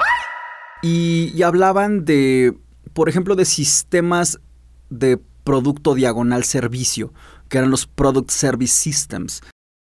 [0.82, 2.54] Y, y hablaban de,
[2.94, 4.40] por ejemplo, de sistemas
[4.90, 7.14] de producto diagonal servicio,
[7.48, 9.42] que eran los Product Service Systems.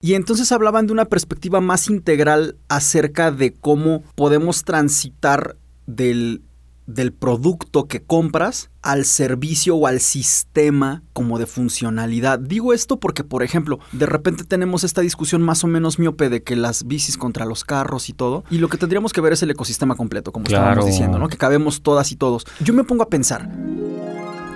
[0.01, 6.41] Y entonces hablaban de una perspectiva más integral acerca de cómo podemos transitar del,
[6.87, 12.37] del producto que compras al servicio o al sistema como de funcionalidad.
[12.39, 16.43] Digo esto porque, por ejemplo, de repente tenemos esta discusión más o menos miope de
[16.43, 19.43] que las bicis contra los carros y todo, y lo que tendríamos que ver es
[19.43, 20.63] el ecosistema completo, como Claro.
[20.63, 21.29] estábamos diciendo, ¿no?
[21.29, 22.45] Que cabemos todas y todos.
[22.59, 23.49] Yo me pongo a pensar,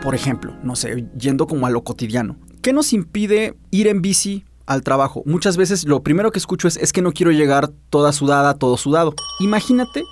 [0.08, 4.46] por ejemplo, no sé, yendo como a lo cotidiano, ¿qué nos impide ir en bici
[4.66, 5.22] al trabajo?
[5.26, 8.78] Muchas veces lo primero que escucho es, es que no quiero llegar toda sudada, todo
[8.78, 9.14] sudado.
[9.42, 10.04] Imagínate,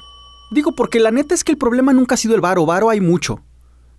[0.51, 2.99] digo, porque la neta es que el problema nunca ha sido el varo, varo hay
[2.99, 3.41] mucho.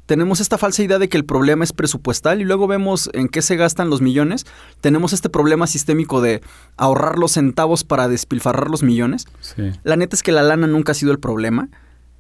[0.05, 3.41] Tenemos esta falsa idea de que el problema es presupuestal y luego vemos en qué
[3.41, 4.45] se gastan los millones.
[4.83, 6.43] Tenemos este problema sistémico de
[6.77, 9.25] ahorrar los centavos para despilfarrar los millones.
[9.41, 9.73] Sí.
[9.83, 11.71] La neta es que la lana nunca ha sido el problema.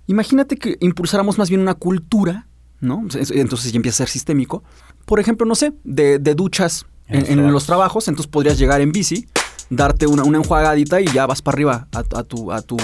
[0.06, 2.46] Imagínate que impulsáramos más bien una cultura,
[2.80, 3.02] ¿no?
[3.14, 4.62] Entonces ya empieza a ser sistémico.
[5.04, 8.08] Por ejemplo, no sé, de, de duchas En en, los en los trabajos.
[8.08, 9.26] Entonces podrías llegar en bici,
[9.70, 12.76] darte una, una enjuagadita y ya vas para arriba a, a tu, a, tu,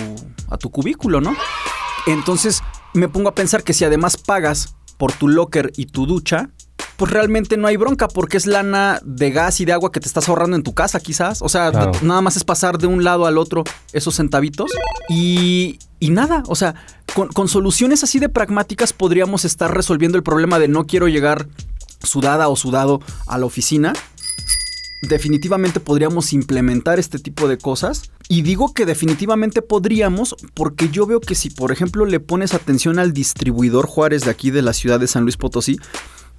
[0.49, 1.35] a tu cubículo, ¿no?
[2.07, 2.63] Entonces
[2.95, 6.51] me pongo a pensar que si además pagas por tu locker y tu ducha,
[6.97, 10.07] pues realmente no hay bronca porque es lana de gas y de agua que te
[10.07, 11.43] estás ahorrando en tu casa quizás.
[11.43, 11.93] O sea, Claro.
[12.03, 14.71] nada más es pasar de un lado al otro esos centavitos
[15.09, 16.75] y, y nada, o sea,
[17.15, 21.49] con, con soluciones así de pragmáticas podríamos estar resolviendo el problema de no quiero llegar
[22.03, 23.93] sudada o sudado a la oficina.
[25.03, 28.03] Definitivamente podríamos implementar este tipo de cosas.
[28.29, 32.99] Y digo que definitivamente podríamos porque yo veo que si por ejemplo le pones atención
[33.01, 35.77] al distribuidor Juárez de aquí de la ciudad de San Luis Potosí,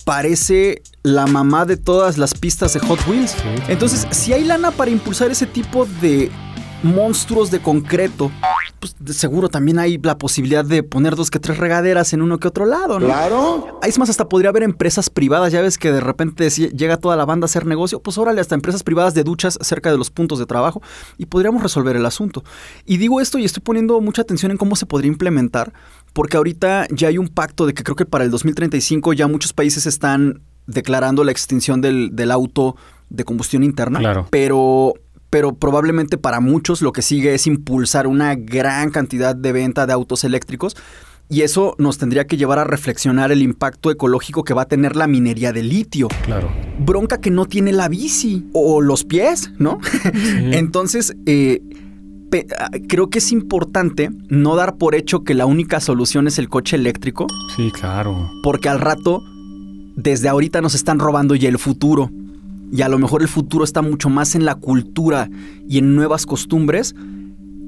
[0.04, 3.36] parece la mamá de todas las pistas de Hot Wheels.
[3.68, 6.32] Entonces, si hay lana para impulsar ese tipo de
[6.84, 8.32] monstruos de concreto
[8.84, 12.38] pues de seguro también hay la posibilidad de poner dos que tres regaderas en uno
[12.38, 13.06] que otro lado, ¿no?
[13.06, 13.80] Claro.
[13.82, 17.16] Es más, hasta podría haber empresas privadas, ya ves que de repente si llega toda
[17.16, 20.12] la banda a hacer negocio, pues órale, hasta empresas privadas de duchas cerca de los
[20.12, 20.82] puntos de trabajo
[21.18, 22.44] y podríamos resolver el asunto.
[22.86, 25.72] Y digo esto y estoy poniendo mucha atención en cómo se podría implementar,
[26.14, 29.52] porque ahorita ya hay un pacto de que creo que para el 2035 ya muchos
[29.54, 32.76] países están declarando la extinción del, del auto
[33.10, 34.28] de combustión interna, Claro.
[34.32, 34.94] pero
[35.30, 39.94] pero probablemente para muchos lo que sigue es impulsar una gran cantidad de venta de
[39.94, 40.76] autos eléctricos
[41.28, 44.96] y eso nos tendría que llevar a reflexionar el impacto ecológico que va a tener
[44.96, 46.08] la minería de litio.
[46.26, 46.52] Claro.
[46.78, 49.80] Bronca que no tiene la bici o los pies, ¿no?
[50.52, 51.62] Entonces, eh,
[52.88, 56.76] creo que es importante no dar por hecho que la única solución es el coche
[56.76, 58.30] eléctrico, Sí, claro.
[58.44, 59.22] porque al rato,
[59.96, 62.10] desde ahorita nos están robando ya el futuro.
[62.72, 65.30] Y a lo mejor el futuro está mucho más en la cultura
[65.70, 66.96] y en nuevas costumbres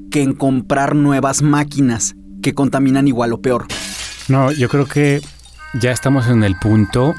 [0.09, 3.65] que en comprar nuevas máquinas que contaminan igual o peor.
[4.27, 5.21] No, yo creo que
[5.79, 7.13] ya estamos en el punto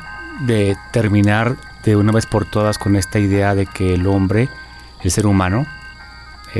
[0.46, 4.48] de terminar de una vez por todas con esta idea de que el hombre,
[5.04, 5.66] el ser humano,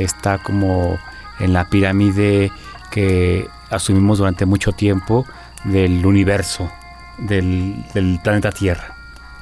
[0.03, 0.97] está como
[1.39, 2.51] en la pirámide
[2.91, 5.25] que asumimos durante mucho tiempo
[5.63, 6.71] del universo,
[7.17, 7.85] del,
[8.23, 8.95] planeta Tierra,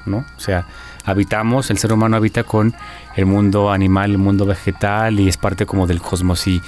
[0.06, 0.26] ¿no?
[0.38, 0.66] O sea,
[1.04, 2.74] habitamos, el ser humano habita con
[3.16, 6.62] el mundo animal, el mundo vegetal y es parte como del cosmos y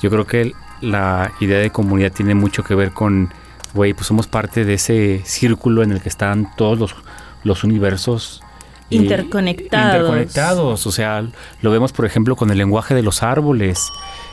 [0.00, 3.32] yo creo que la idea de comunidad tiene mucho que ver con,
[3.72, 6.94] güey, pues somos parte de ese círculo en el que están todos
[7.42, 8.42] los, universos
[8.90, 9.94] Interconectados.
[9.94, 10.86] interconectados.
[10.86, 11.26] O sea,
[11.62, 13.90] lo vemos, por ejemplo, con el lenguaje de los árboles.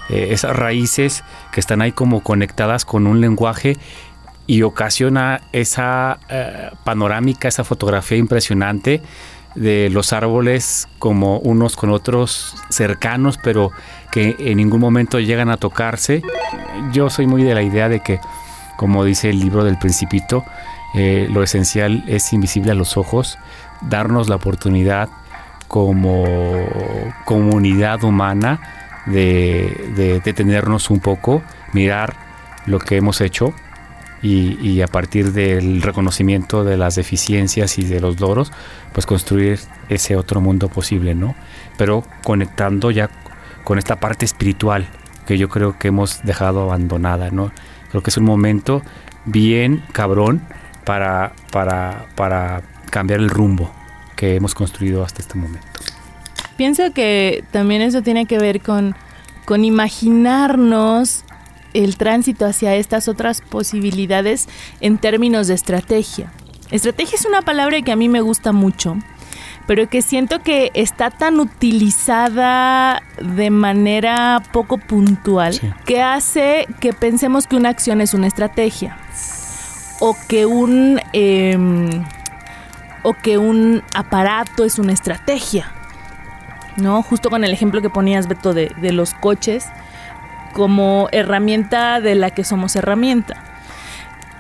[0.10, 3.78] Eh, esas raíces que están ahí como conectadas con un lenguaje
[4.48, 9.02] y ocasiona esa eh, panorámica, esa fotografía impresionante
[9.56, 13.72] de los árboles como unos con otros cercanos, pero
[14.12, 16.22] que en ningún momento llegan a tocarse.
[16.92, 18.20] Yo soy muy de la idea de que,
[18.78, 20.44] como dice el libro del principito,
[20.94, 23.38] eh, lo esencial es invisible a los ojos,
[23.82, 25.10] darnos la oportunidad
[25.68, 26.26] como
[27.26, 28.60] comunidad humana
[29.06, 31.42] de, de detenernos un poco,
[31.74, 32.16] mirar
[32.66, 33.54] lo que hemos hecho
[34.22, 38.52] y, y a partir del reconocimiento de las deficiencias y de los logros,
[38.94, 39.60] pues construir
[39.90, 41.36] ese otro mundo posible, ¿no?
[41.78, 43.10] Pero conectando ya
[43.64, 44.88] con esta parte espiritual
[45.26, 47.52] que yo creo que hemos dejado abandonada, ¿no?
[47.90, 48.82] Creo que es un momento
[49.26, 50.42] bien cabrón
[50.86, 52.62] para, para, para
[52.92, 53.72] cambiar el rumbo
[54.16, 55.68] que hemos construido hasta este momento.
[56.58, 58.96] Pienso que también eso tiene que ver con,
[59.46, 61.24] con imaginarnos
[61.74, 64.48] el tránsito hacia estas otras posibilidades
[64.82, 66.32] en términos de estrategia.
[66.70, 68.98] Estrategia es una palabra que a mí me gusta mucho,
[69.68, 75.70] pero que siento que está tan utilizada de manera poco puntual Sí.
[75.86, 78.98] que hace que pensemos que una acción es una estrategia
[80.00, 82.04] o que un em,
[83.04, 85.72] o que un aparato es una estrategia.
[86.78, 87.04] ¿No?
[87.04, 89.66] Justo con el ejemplo que ponías, Beto, de, de los coches
[90.54, 93.52] como herramienta de la que somos herramienta.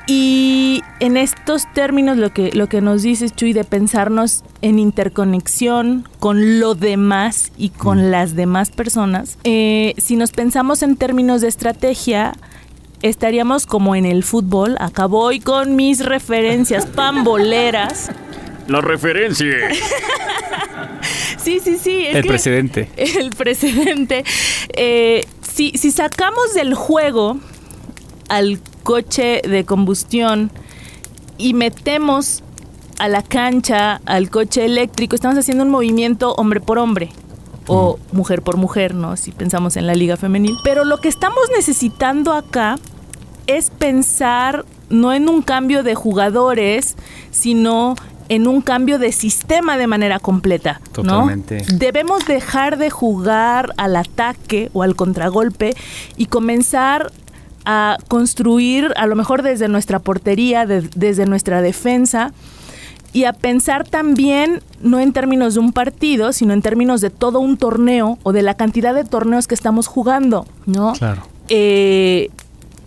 [0.08, 6.08] Y en estos términos lo que, lo que nos dices, Chuy, de pensarnos en interconexión
[6.20, 11.48] con lo demás y con las demás personas, eh, si nos pensamos en términos de
[11.48, 12.34] estrategia,
[13.02, 14.76] estaríamos como en el fútbol.
[14.80, 18.12] Acá voy con mis referencias pamboleras.
[18.72, 19.48] La referencia.
[21.38, 22.06] Sí, sí, sí.
[22.06, 22.90] es El que- precedente.
[22.98, 24.24] el precedente.
[24.76, 27.38] Eh, si, si sacamos del juego
[28.30, 30.52] al coche de combustión
[31.38, 32.44] y metemos
[33.00, 37.10] a la cancha al coche eléctrico, estamos haciendo un movimiento hombre por hombre
[37.68, 39.18] o mujer por mujer, ¿no?
[39.18, 40.56] Si pensamos en la liga femenil.
[40.64, 42.78] Pero lo que estamos necesitando acá
[43.48, 46.96] es pensar no en un cambio de jugadores,
[47.32, 47.96] sino
[48.32, 50.92] en un cambio de sistema de manera completa, ¿no?
[51.04, 51.66] Totalmente.
[51.74, 55.76] Debemos dejar de jugar al ataque o al contragolpe
[56.16, 57.12] y comenzar
[57.66, 62.32] a construir, a lo mejor desde nuestra portería, de- desde nuestra defensa,
[63.14, 67.42] y a pensar también no en términos de un partido, sino en términos de todo
[67.42, 70.94] un torneo o de la cantidad de torneos que estamos jugando, ¿no?
[70.94, 71.24] Claro.
[71.50, 72.30] Eh,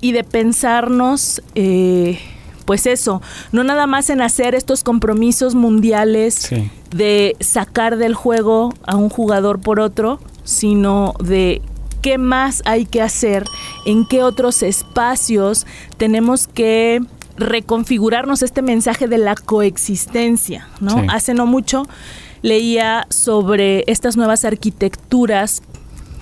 [0.00, 2.18] y de pensarnos, eh,
[2.64, 3.20] pues eso,
[3.52, 6.70] no nada más en hacer estos compromisos mundiales Sí.
[6.90, 11.60] de sacar del juego a un jugador por otro, sino de
[12.02, 13.44] qué más hay que hacer,
[13.86, 17.00] en qué otros espacios tenemos que
[17.36, 21.00] reconfigurarnos este mensaje de la coexistencia, ¿no?
[21.00, 21.06] Sí.
[21.08, 21.84] Hace no mucho
[22.42, 25.62] leía sobre estas nuevas arquitecturas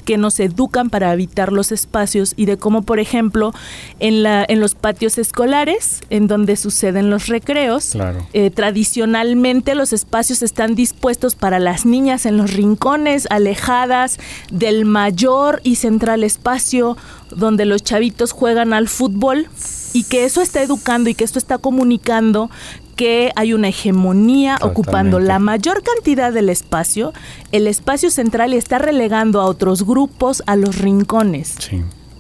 [0.02, 3.52] que nos educan para habitar los espacios y de cómo, por ejemplo,
[4.00, 7.96] en, la, en los patios escolares, en donde suceden los recreos,
[8.32, 14.18] eh, tradicionalmente los espacios están dispuestos para las niñas en los rincones, alejadas
[14.50, 16.96] del mayor y central espacio
[17.30, 19.48] donde los chavitos juegan al fútbol
[19.92, 22.50] y que eso está educando y que esto está comunicando
[22.96, 27.12] que hay una hegemonía ocupando la mayor cantidad del espacio,
[27.50, 31.56] el espacio central está relegando a otros grupos a los rincones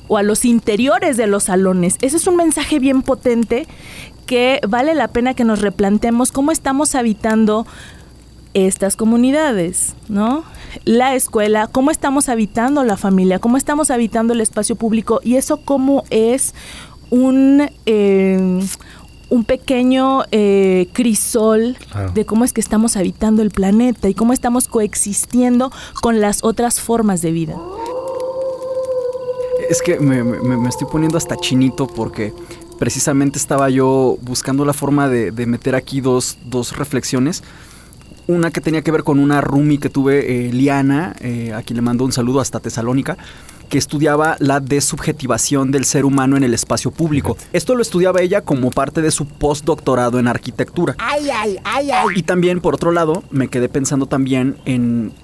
[0.08, 1.96] o a los interiores de los salones.
[2.00, 3.66] Ese es un mensaje bien potente
[4.26, 7.66] que vale la pena que nos replantemos cómo estamos habitando
[8.54, 10.44] estas comunidades, ¿no?
[10.84, 15.58] La escuela, cómo estamos habitando la familia, cómo estamos habitando el espacio público y eso
[15.58, 16.54] cómo es
[17.10, 18.60] un, eh,
[19.32, 21.78] un pequeño eh, crisol
[22.12, 25.72] de cómo es que estamos habitando el planeta y cómo estamos coexistiendo
[26.02, 27.56] con las otras formas de vida.
[29.70, 32.34] Es que me, estoy poniendo hasta chinito porque
[32.78, 36.36] precisamente estaba yo buscando la forma de, meter aquí dos,
[36.76, 37.42] reflexiones.
[38.26, 41.76] Una que tenía que ver con una roomie que tuve, eh, Liana, eh, a quien
[41.76, 43.16] le mando un saludo hasta Tesalónica,
[43.72, 47.38] que estudiaba la desubjetivación del ser humano en el espacio público.
[47.54, 50.94] Esto lo estudiaba ella como parte de su postdoctorado en arquitectura.
[50.98, 52.06] Ay, ay, ay, ay.
[52.14, 55.14] Y también, por otro lado, me quedé pensando también en,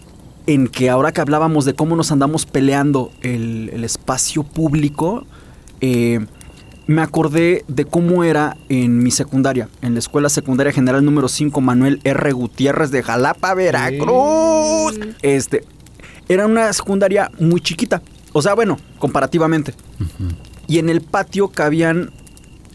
[0.46, 5.26] en que ahora que hablábamos de cómo nos andamos peleando el, espacio público,
[5.82, 6.24] eh,
[6.86, 11.60] me acordé de cómo era en mi secundaria, en la Escuela Secundaria General número 5
[11.60, 12.32] Manuel R.
[12.32, 14.98] Gutiérrez de Jalapa, Veracruz.
[15.20, 15.66] Este,
[16.30, 18.00] era una secundaria muy chiquita.
[18.32, 19.74] O sea, bueno, comparativamente.
[20.66, 22.10] Y en el patio cabían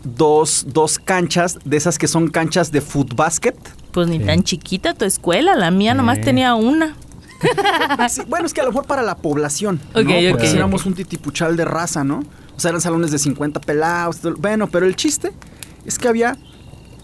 [0.04, 2.82] dos, dos canchas, de esas que son canchas de
[3.16, 3.56] básquet.
[3.91, 6.95] Pues ni tan chiquita tu escuela, la mía nomás tenía una.
[8.28, 9.80] bueno, es que a lo mejor para la población.
[9.93, 10.32] Ok, ¿no?
[10.32, 12.24] Porque éramos un titipuchal de raza, ¿no?
[12.56, 14.20] O sea, eran salones de 50 pelados.
[14.39, 15.32] Bueno, pero el chiste
[15.86, 16.38] es que había.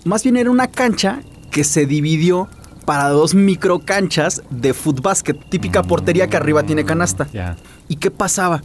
[0.06, 1.22] Más bien era una cancha
[1.52, 2.48] que se dividió
[2.86, 5.38] para dos micro canchas de básquet.
[5.50, 7.28] Típica portería que arriba tiene canasta.
[7.34, 7.58] Ya.
[7.90, 8.62] ¿Y qué pasaba?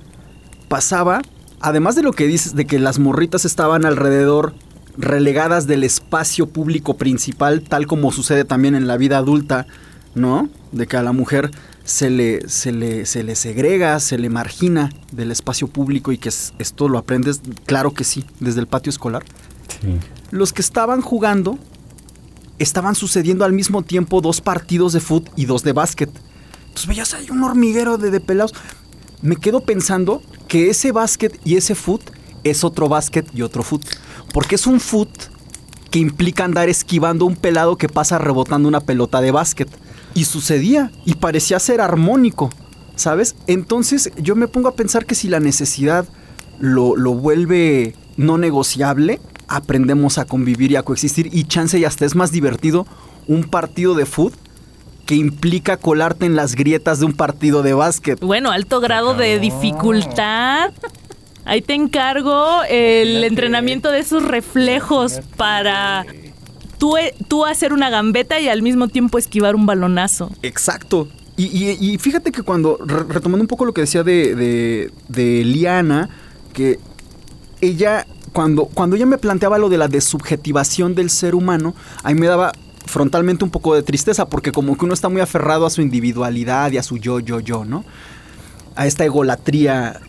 [0.69, 1.23] Pasaba,
[1.61, 4.55] además de lo que dices, de que las morritas estaban alrededor
[4.97, 9.67] relegadas del espacio público principal, tal como sucede también en la vida adulta,
[10.15, 10.49] ¿no?
[10.71, 11.51] De que a la mujer
[11.85, 16.29] se le, se le, se le segrega, se le margina del espacio público y que
[16.29, 19.25] esto lo aprendes, claro que sí, desde el patio escolar.
[20.31, 21.59] Los que estaban jugando
[22.59, 26.11] estaban sucediendo al mismo tiempo dos partidos de fútbol y dos de básquet.
[26.69, 28.55] Entonces veías ahí un hormiguero de, de pelados
[29.25, 32.03] me quedo pensando que ese básquet y ese foot
[32.45, 33.83] es otro básquet y otro foot.
[34.35, 35.09] Porque es un foot
[35.91, 39.71] que implica andar esquivando un pelado que pasa rebotando una pelota de básquet.
[40.13, 42.51] Y sucedía, y parecía ser armónico,
[42.97, 43.35] ¿sabes?
[43.47, 46.07] Entonces yo me pongo a pensar que si la necesidad
[46.61, 51.31] lo, lo vuelve no negociable, aprendemos a convivir y a coexistir.
[51.33, 52.87] Y chance y hasta es más divertido
[53.27, 54.44] un partido de fútbol
[55.07, 58.21] que implica colarte en las grietas de un partido de básquet.
[58.21, 60.73] Bueno, alto grado de dificultad.
[61.45, 66.07] Ahí te encargo el entrenamiento de esos reflejos para
[66.79, 66.95] tú,
[67.29, 70.31] tú hacer una gambeta y al mismo tiempo esquivar un balonazo.
[70.43, 71.09] Exacto.
[71.37, 76.09] Y, fíjate que cuando, retomando un poco lo que decía de, de, Liana,
[76.53, 76.79] que
[77.61, 81.75] ella, cuando, cuando ella me planteaba lo de la desubjetivación del ser humano,
[82.05, 82.53] ahí me daba
[82.85, 86.73] frontalmente un poco de tristeza, porque como que uno está muy aferrado a su individualidad
[86.73, 87.85] y a su yo, yo, yo, ¿no?
[88.77, 90.01] A esta egolatría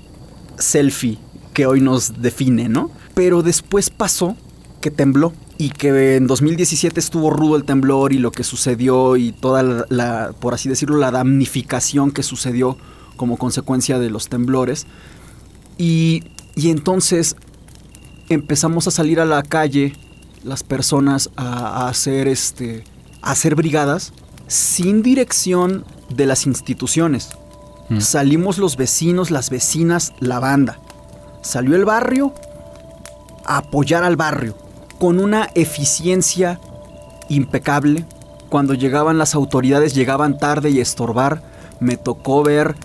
[0.57, 1.19] selfie
[1.53, 2.91] que hoy nos define, ¿no?
[3.13, 4.35] Pero después pasó
[4.81, 9.31] que tembló y que en 2017 estuvo rudo el temblor y lo que sucedió y
[9.31, 12.77] toda la, por así decirlo, la damnificación que sucedió
[13.15, 14.85] como consecuencia de los temblores.
[15.77, 16.23] Y,
[16.55, 17.37] y entonces
[18.27, 19.93] empezamos a salir a la calle
[20.45, 22.83] las personas a, hacer este
[23.21, 24.13] a hacer brigadas
[24.47, 27.29] sin dirección de las instituciones.
[27.89, 27.99] Mm.
[27.99, 30.79] Salimos los vecinos, las vecinas, la banda.
[31.41, 32.33] Salió el barrio
[33.45, 34.55] a apoyar al barrio
[34.99, 36.59] con una eficiencia
[37.27, 38.05] impecable.
[38.49, 41.41] Cuando llegaban las autoridades llegaban tarde y estorbar.
[41.79, 42.75] Me tocó ver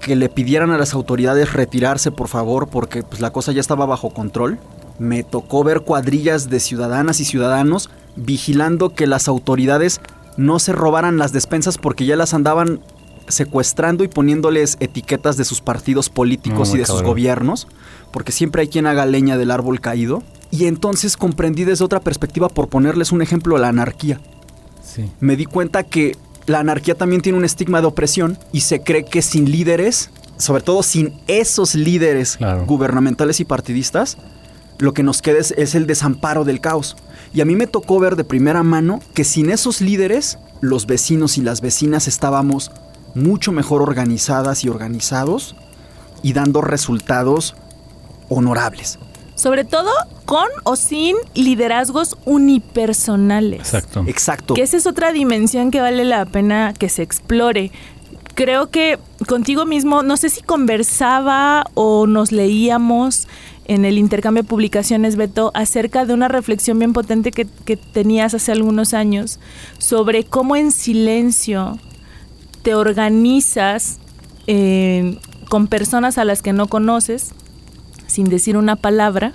[0.00, 3.84] que le pidieran a las autoridades retirarse por favor porque pues, la cosa ya estaba
[3.84, 4.58] bajo control
[4.98, 10.00] me tocó ver cuadrillas de ciudadanas y ciudadanos vigilando que las autoridades
[10.36, 12.80] no se robaran las despensas porque ya las andaban
[13.28, 17.68] secuestrando y poniéndoles etiquetas de sus partidos políticos y de sus gobiernos,
[18.10, 20.22] porque siempre hay quien haga leña del árbol caído.
[20.50, 24.20] Y entonces comprendí desde otra perspectiva, por ponerles un ejemplo, la anarquía.
[25.20, 29.04] Me di cuenta que la anarquía también tiene un estigma de opresión y se cree
[29.04, 32.64] que sin líderes sobre todo sin esos líderes Claro.
[32.64, 34.16] gubernamentales y partidistas,
[34.78, 36.96] lo que nos queda es, es el desamparo del caos.
[37.32, 41.38] Y a mí me tocó ver de primera mano que sin esos líderes, los vecinos
[41.38, 42.70] y las vecinas estábamos
[43.14, 45.56] mucho mejor organizadas y organizados
[46.22, 47.54] y dando resultados
[48.28, 48.98] honorables.
[49.34, 49.90] Sobre todo
[50.24, 53.60] con o sin liderazgos unipersonales.
[53.60, 54.04] Exacto.
[54.06, 54.54] Exacto.
[54.54, 57.70] Que esa es otra dimensión que vale la pena que se explore.
[58.38, 63.26] Creo que contigo mismo, no sé si conversaba o nos leíamos
[63.64, 68.52] en el intercambio de publicaciones, Beto, acerca de una reflexión bien potente que, tenías hace
[68.52, 69.40] algunos años
[69.78, 71.80] sobre cómo en silencio
[72.62, 73.98] te organizas
[74.46, 75.18] eh,
[75.48, 77.32] con personas a las que no conoces,
[78.06, 79.32] sin decir una palabra,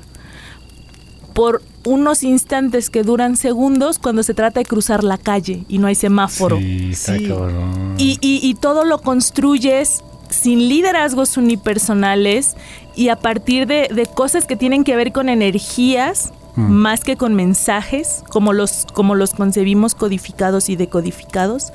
[1.34, 5.88] por unos instantes que duran segundos cuando se trata de cruzar la calle y no
[5.88, 6.58] hay semáforo.
[6.58, 7.28] Sí, está Sí.
[7.28, 7.96] cabrón.
[7.98, 12.56] Y, y- y todo lo construyes sin liderazgos unipersonales
[12.96, 16.72] y a partir de, de cosas que tienen que ver con energías Mm.
[16.72, 21.74] más que con mensajes, como los, como los concebimos codificados y decodificados.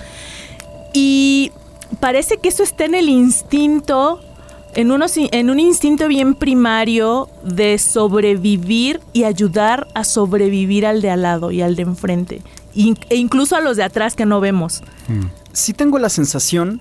[0.94, 1.50] Y
[1.98, 4.20] parece que eso está en el instinto,
[4.74, 11.50] en, un instinto bien primario de sobrevivir y ayudar a sobrevivir al de al lado
[11.50, 12.42] y al de enfrente.
[12.74, 14.82] E incluso a los de atrás que no vemos.
[15.08, 15.26] Mm.
[15.52, 16.80] sí tengo la sensación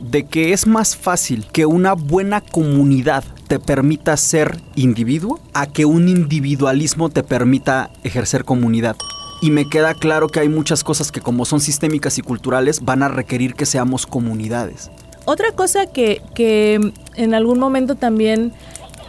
[0.00, 5.84] de que es más fácil que una buena comunidad te permita ser individuo a que
[5.84, 8.96] un individualismo te permita ejercer comunidad.
[9.42, 13.02] Y me queda claro que hay muchas cosas que como son sistémicas y culturales van
[13.02, 14.90] a requerir que seamos comunidades.
[15.24, 16.80] Otra cosa que, que
[17.16, 18.52] en algún momento también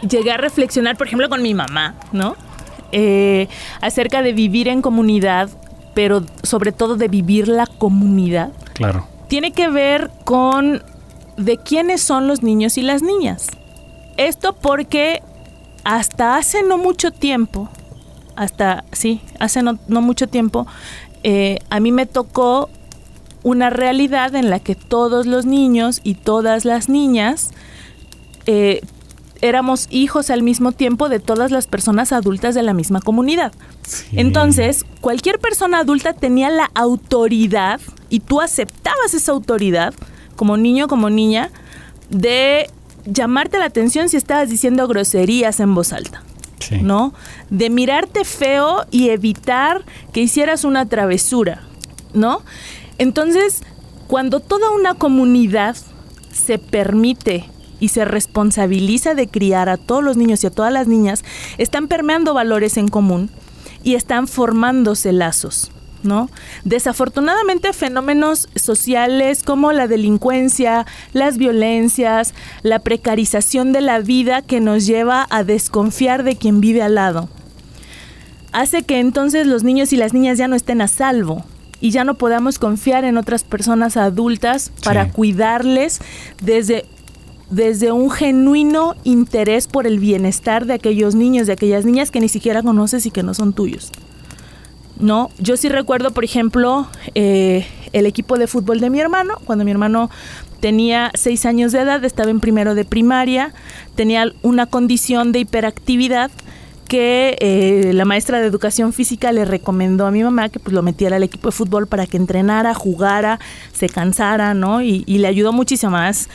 [0.08, 2.36] llegué a reflexionar, por ejemplo, con mi mamá, ¿no?
[2.92, 3.48] Eh,
[3.80, 5.50] acerca de vivir en comunidad,
[5.94, 9.06] pero sobre todo de vivir la comunidad, Claro.
[9.28, 10.82] tiene que ver con
[11.36, 13.48] de quiénes son los niños y las niñas.
[14.16, 15.22] Esto porque
[15.84, 17.68] hasta hace no mucho tiempo,
[18.36, 20.66] hasta, sí, hace no, no mucho tiempo,
[21.22, 22.70] eh, a mí me tocó
[23.46, 27.52] una realidad en la que todos los niños y todas las niñas
[28.46, 28.80] eh,
[29.40, 33.52] éramos hijos al mismo tiempo de todas las personas adultas de la misma comunidad.
[33.86, 34.18] Sí.
[34.18, 37.80] Entonces, cualquier persona adulta tenía la autoridad,
[38.10, 39.94] y tú aceptabas esa autoridad,
[40.34, 41.52] como niño, como niña,
[42.10, 42.68] de
[43.04, 46.24] llamarte la atención si estabas diciendo groserías en voz alta.
[46.58, 46.78] Sí.
[46.82, 47.14] ¿no?
[47.48, 51.62] De mirarte feo y evitar que hicieras una travesura,
[52.12, 52.42] ¿no?
[52.98, 53.62] Entonces,
[54.06, 55.76] cuando toda una comunidad
[56.32, 57.44] se permite
[57.80, 61.24] y se responsabiliza de criar a todos los niños y a todas las niñas,
[61.58, 63.30] están permeando valores en común
[63.82, 65.70] y están formándose lazos.
[66.02, 66.30] ¿No?
[66.62, 72.32] Desafortunadamente fenómenos sociales como la delincuencia, las violencias,
[72.62, 77.28] la precarización de la vida que nos lleva a desconfiar de quien vive al lado,
[78.52, 81.44] hace que entonces los niños y las niñas ya no estén a salvo
[81.80, 85.10] y ya no podamos confiar en otras personas adultas para Sí.
[85.12, 86.00] cuidarles
[86.42, 86.84] desde
[87.48, 92.28] desde un genuino interés por el bienestar de aquellos niños, de aquellas niñas que ni
[92.28, 93.92] siquiera conoces y que no son tuyos.
[94.98, 99.64] No, yo sí recuerdo, por ejemplo, eh, el equipo de fútbol de mi hermano, cuando
[99.64, 100.10] mi hermano
[100.58, 103.52] tenía seis años de edad, estaba en primero de primaria,
[103.94, 106.32] tenía una condición de hiperactividad
[106.88, 110.82] que eh, la maestra de educación física le recomendó a mi mamá que pues lo
[110.82, 113.38] metiera al equipo de fútbol para que entrenara, jugara,
[113.72, 114.82] se cansara, ¿no?
[114.82, 116.28] Y, y le ayudó muchísimo más,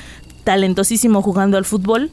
[0.43, 2.11] talentosísimo jugando al fútbol.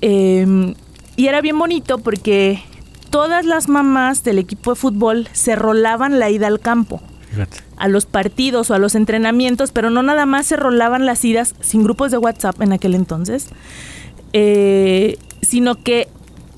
[0.00, 0.74] Eh,
[1.16, 2.62] y era bien bonito porque
[3.10, 7.58] todas las mamás del equipo de fútbol se rolaban la ida al campo, Fíjate.
[7.76, 11.56] a los partidos o a los entrenamientos, pero no nada más se rolaban las idas
[11.60, 13.48] sin grupos de WhatsApp en aquel entonces,
[14.32, 16.06] eh, sino que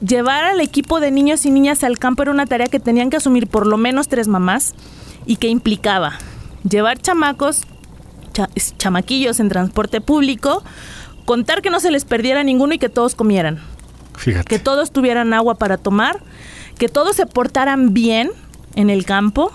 [0.07, 3.17] llevar al equipo de niños y niñas al campo era una tarea que tenían que
[3.17, 4.75] asumir por lo menos tres mamás
[5.27, 6.15] y que implicaba
[6.69, 7.63] llevar chamacos,
[8.33, 8.49] cha-
[8.79, 10.63] chamaquillos en transporte público,
[11.25, 13.61] contar que no se les perdiera ninguno y que todos comieran
[14.17, 14.45] Fíjate.
[14.49, 16.21] que todos tuvieran agua para tomar,
[16.79, 18.31] que todos se portaran bien
[18.75, 19.53] en el campo,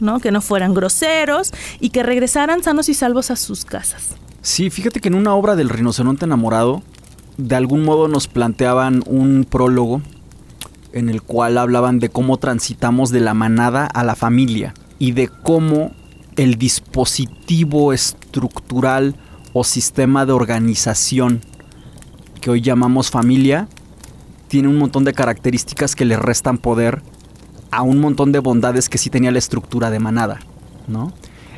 [0.00, 0.20] ¿no?
[0.20, 4.16] Que no fueran groseros y que regresaran sanos y salvos a sus casas.
[4.42, 6.82] Sí, fíjate que en una obra del rinoceronte enamorado,
[7.36, 10.02] de algún modo nos planteaban un prólogo
[10.92, 15.28] en el cual hablaban de cómo transitamos de la manada a la familia y de
[15.28, 15.92] cómo
[16.36, 19.16] el dispositivo estructural
[19.52, 21.40] o sistema de organización
[22.40, 23.68] que hoy llamamos familia
[24.48, 27.02] tiene un montón de características que le restan poder
[27.70, 30.40] a un montón de bondades que sí tenía la estructura de manada,
[30.88, 31.12] ¿no?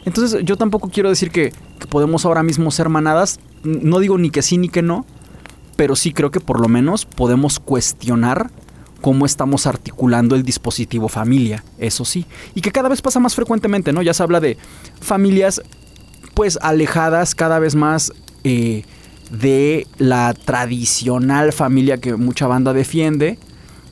[0.05, 4.31] Entonces yo tampoco quiero decir que, que podemos ahora mismo ser manadas, no digo ni
[4.31, 5.07] que sí ni que no,
[5.75, 8.51] pero sí creo que por lo menos podemos cuestionar
[9.01, 12.25] cómo estamos articulando el dispositivo familia, eso sí,
[12.55, 14.01] y que cada vez pasa más frecuentemente, ¿no?
[14.01, 14.57] Ya se habla de
[15.01, 15.63] familias
[16.35, 18.85] pues alejadas cada vez más eh,
[19.31, 23.39] de la tradicional familia que mucha banda defiende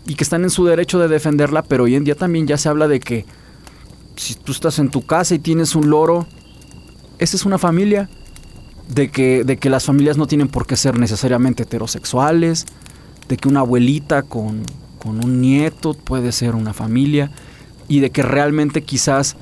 [0.06, 2.68] y que están en su derecho de defenderla, pero hoy en día también ya se
[2.68, 3.24] habla de que
[4.16, 6.26] si tú estás en tu casa y tienes un loro,
[7.18, 8.08] esa es una familia.
[8.94, 12.66] De que, de que las familias no tienen por qué ser necesariamente heterosexuales,
[13.28, 14.62] de que una abuelita con,
[14.98, 17.30] con un nieto puede ser una familia
[17.88, 19.36] y de que realmente quizás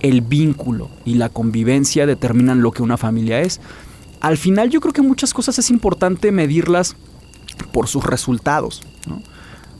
[0.00, 3.60] el vínculo y la convivencia determinan lo que una familia es.
[4.20, 6.96] Al final yo creo que muchas cosas es importante medirlas
[7.72, 8.82] por sus resultados.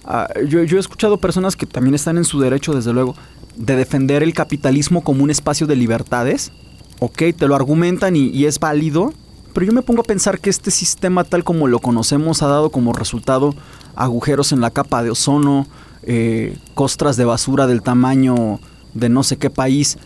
[0.04, 3.14] Ah, yo, he escuchado personas que también están en su derecho, desde luego,
[3.56, 6.52] de defender el capitalismo como un espacio de libertades.
[7.00, 9.12] Ok, te lo argumentan y, es válido,
[9.52, 12.70] pero yo me pongo a pensar que este sistema tal como lo conocemos ha dado
[12.70, 13.54] como resultado
[13.94, 15.66] agujeros en la capa de ozono,
[16.02, 18.60] eh, costras de basura del tamaño
[18.94, 19.98] de no sé qué país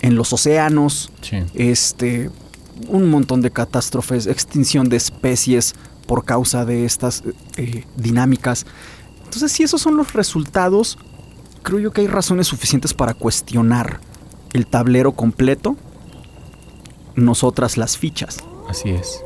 [0.00, 1.10] en los océanos,
[1.54, 2.30] este,
[2.88, 5.74] un montón de catástrofes, extinción de especies
[6.06, 7.22] por causa de estas
[7.56, 8.66] eh, dinámicas.
[9.24, 10.98] Entonces, si esos son los resultados,
[11.62, 14.00] creo yo que hay razones suficientes para cuestionar
[14.52, 15.76] el tablero completo,
[17.16, 18.38] nosotras las fichas.
[18.68, 19.22] Así es.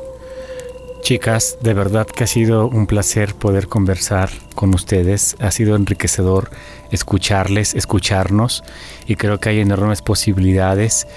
[1.01, 5.35] Chicas, de verdad que ha sido un placer poder conversar con ustedes.
[5.39, 6.51] Ha sido enriquecedor
[6.91, 8.63] escucharles, escucharnos
[9.07, 11.07] y creo que hay enormes posibilidades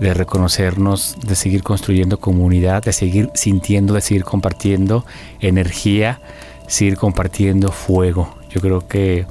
[0.00, 5.04] de reconocernos, de seguir construyendo comunidad, de seguir sintiendo, de seguir compartiendo
[5.40, 6.20] energía,
[6.66, 8.34] seguir compartiendo fuego.
[8.48, 9.26] Yo creo que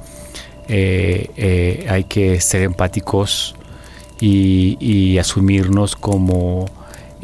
[0.68, 3.56] eh, eh, hay que ser empáticos
[4.20, 6.64] y asumirnos como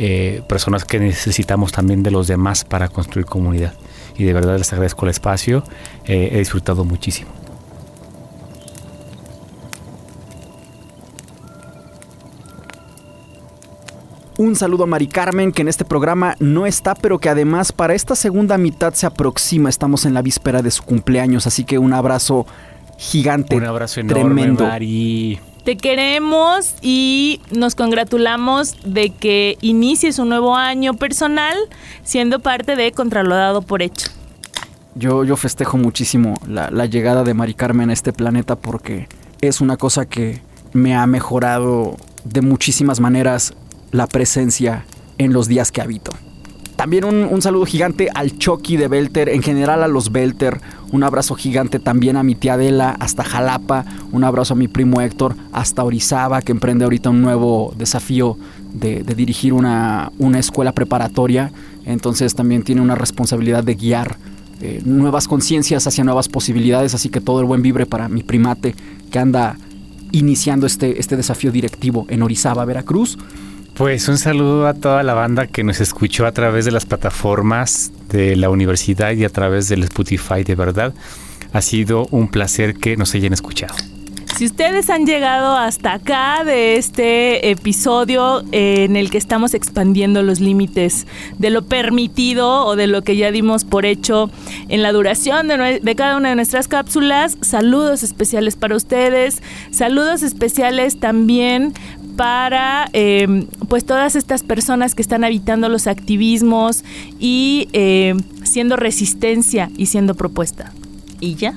[0.03, 3.75] eh, personas que necesitamos también de los demás para construir comunidad.
[4.17, 5.63] Y de verdad les agradezco el espacio,
[6.07, 7.31] eh, he disfrutado muchísimo.
[14.39, 17.93] Un saludo a Mari Carmen, que en este programa no está, pero que además para
[17.93, 19.69] esta segunda mitad se aproxima.
[19.69, 22.47] Estamos en la víspera de su cumpleaños, así que un abrazo
[22.97, 23.55] gigante.
[23.55, 24.65] Un abrazo enorme, tremendo.
[24.65, 25.41] Mari.
[25.65, 31.57] Te queremos y nos congratulamos de que inicies un nuevo año personal
[32.03, 34.09] siendo parte de Contralodado por Hecho.
[34.95, 39.07] Yo, yo festejo muchísimo la, la llegada de Mari Carmen a este planeta porque
[39.41, 40.43] es una cosa que
[40.73, 43.55] me ha mejorado de muchísimas maneras
[43.93, 44.87] la presencia
[45.19, 46.13] en los días que habito.
[46.81, 50.63] También un, saludo gigante al Chucky de Belter, en general a los Belter.
[50.93, 53.85] Un abrazo gigante también a mi tía Adela hasta Jalapa.
[54.13, 58.39] Un abrazo a mi primo Héctor hasta Orizaba, que emprende ahorita un nuevo desafío
[58.73, 61.53] de, dirigir una, escuela preparatoria.
[61.85, 64.17] Entonces también tiene una responsabilidad de guiar
[64.63, 66.95] eh, nuevas conciencias hacia nuevas posibilidades.
[66.95, 68.75] Así que todo el buen vibre para mi primate
[69.11, 69.59] que anda
[70.13, 73.19] iniciando este, este desafío directivo en Orizaba, Veracruz.
[73.81, 77.91] Pues un saludo a toda la banda que nos escuchó a través de las plataformas
[78.11, 80.93] de la universidad y a través del Spotify, de verdad.
[81.55, 83.75] Ha sido un placer que nos hayan escuchado.
[84.37, 90.41] Si ustedes han llegado hasta acá de este episodio en el que estamos expandiendo los
[90.41, 91.07] límites
[91.39, 94.31] de lo permitido o de lo que ya dimos por hecho
[94.69, 100.23] en la duración de, de, cada una de nuestras cápsulas, saludos especiales para ustedes, saludos
[100.23, 101.75] especiales también
[102.17, 106.85] para em, pues todas estas personas que están habitando los activismos
[107.19, 110.73] y em, siendo resistencia y siendo propuesta.
[111.21, 111.55] Y ya.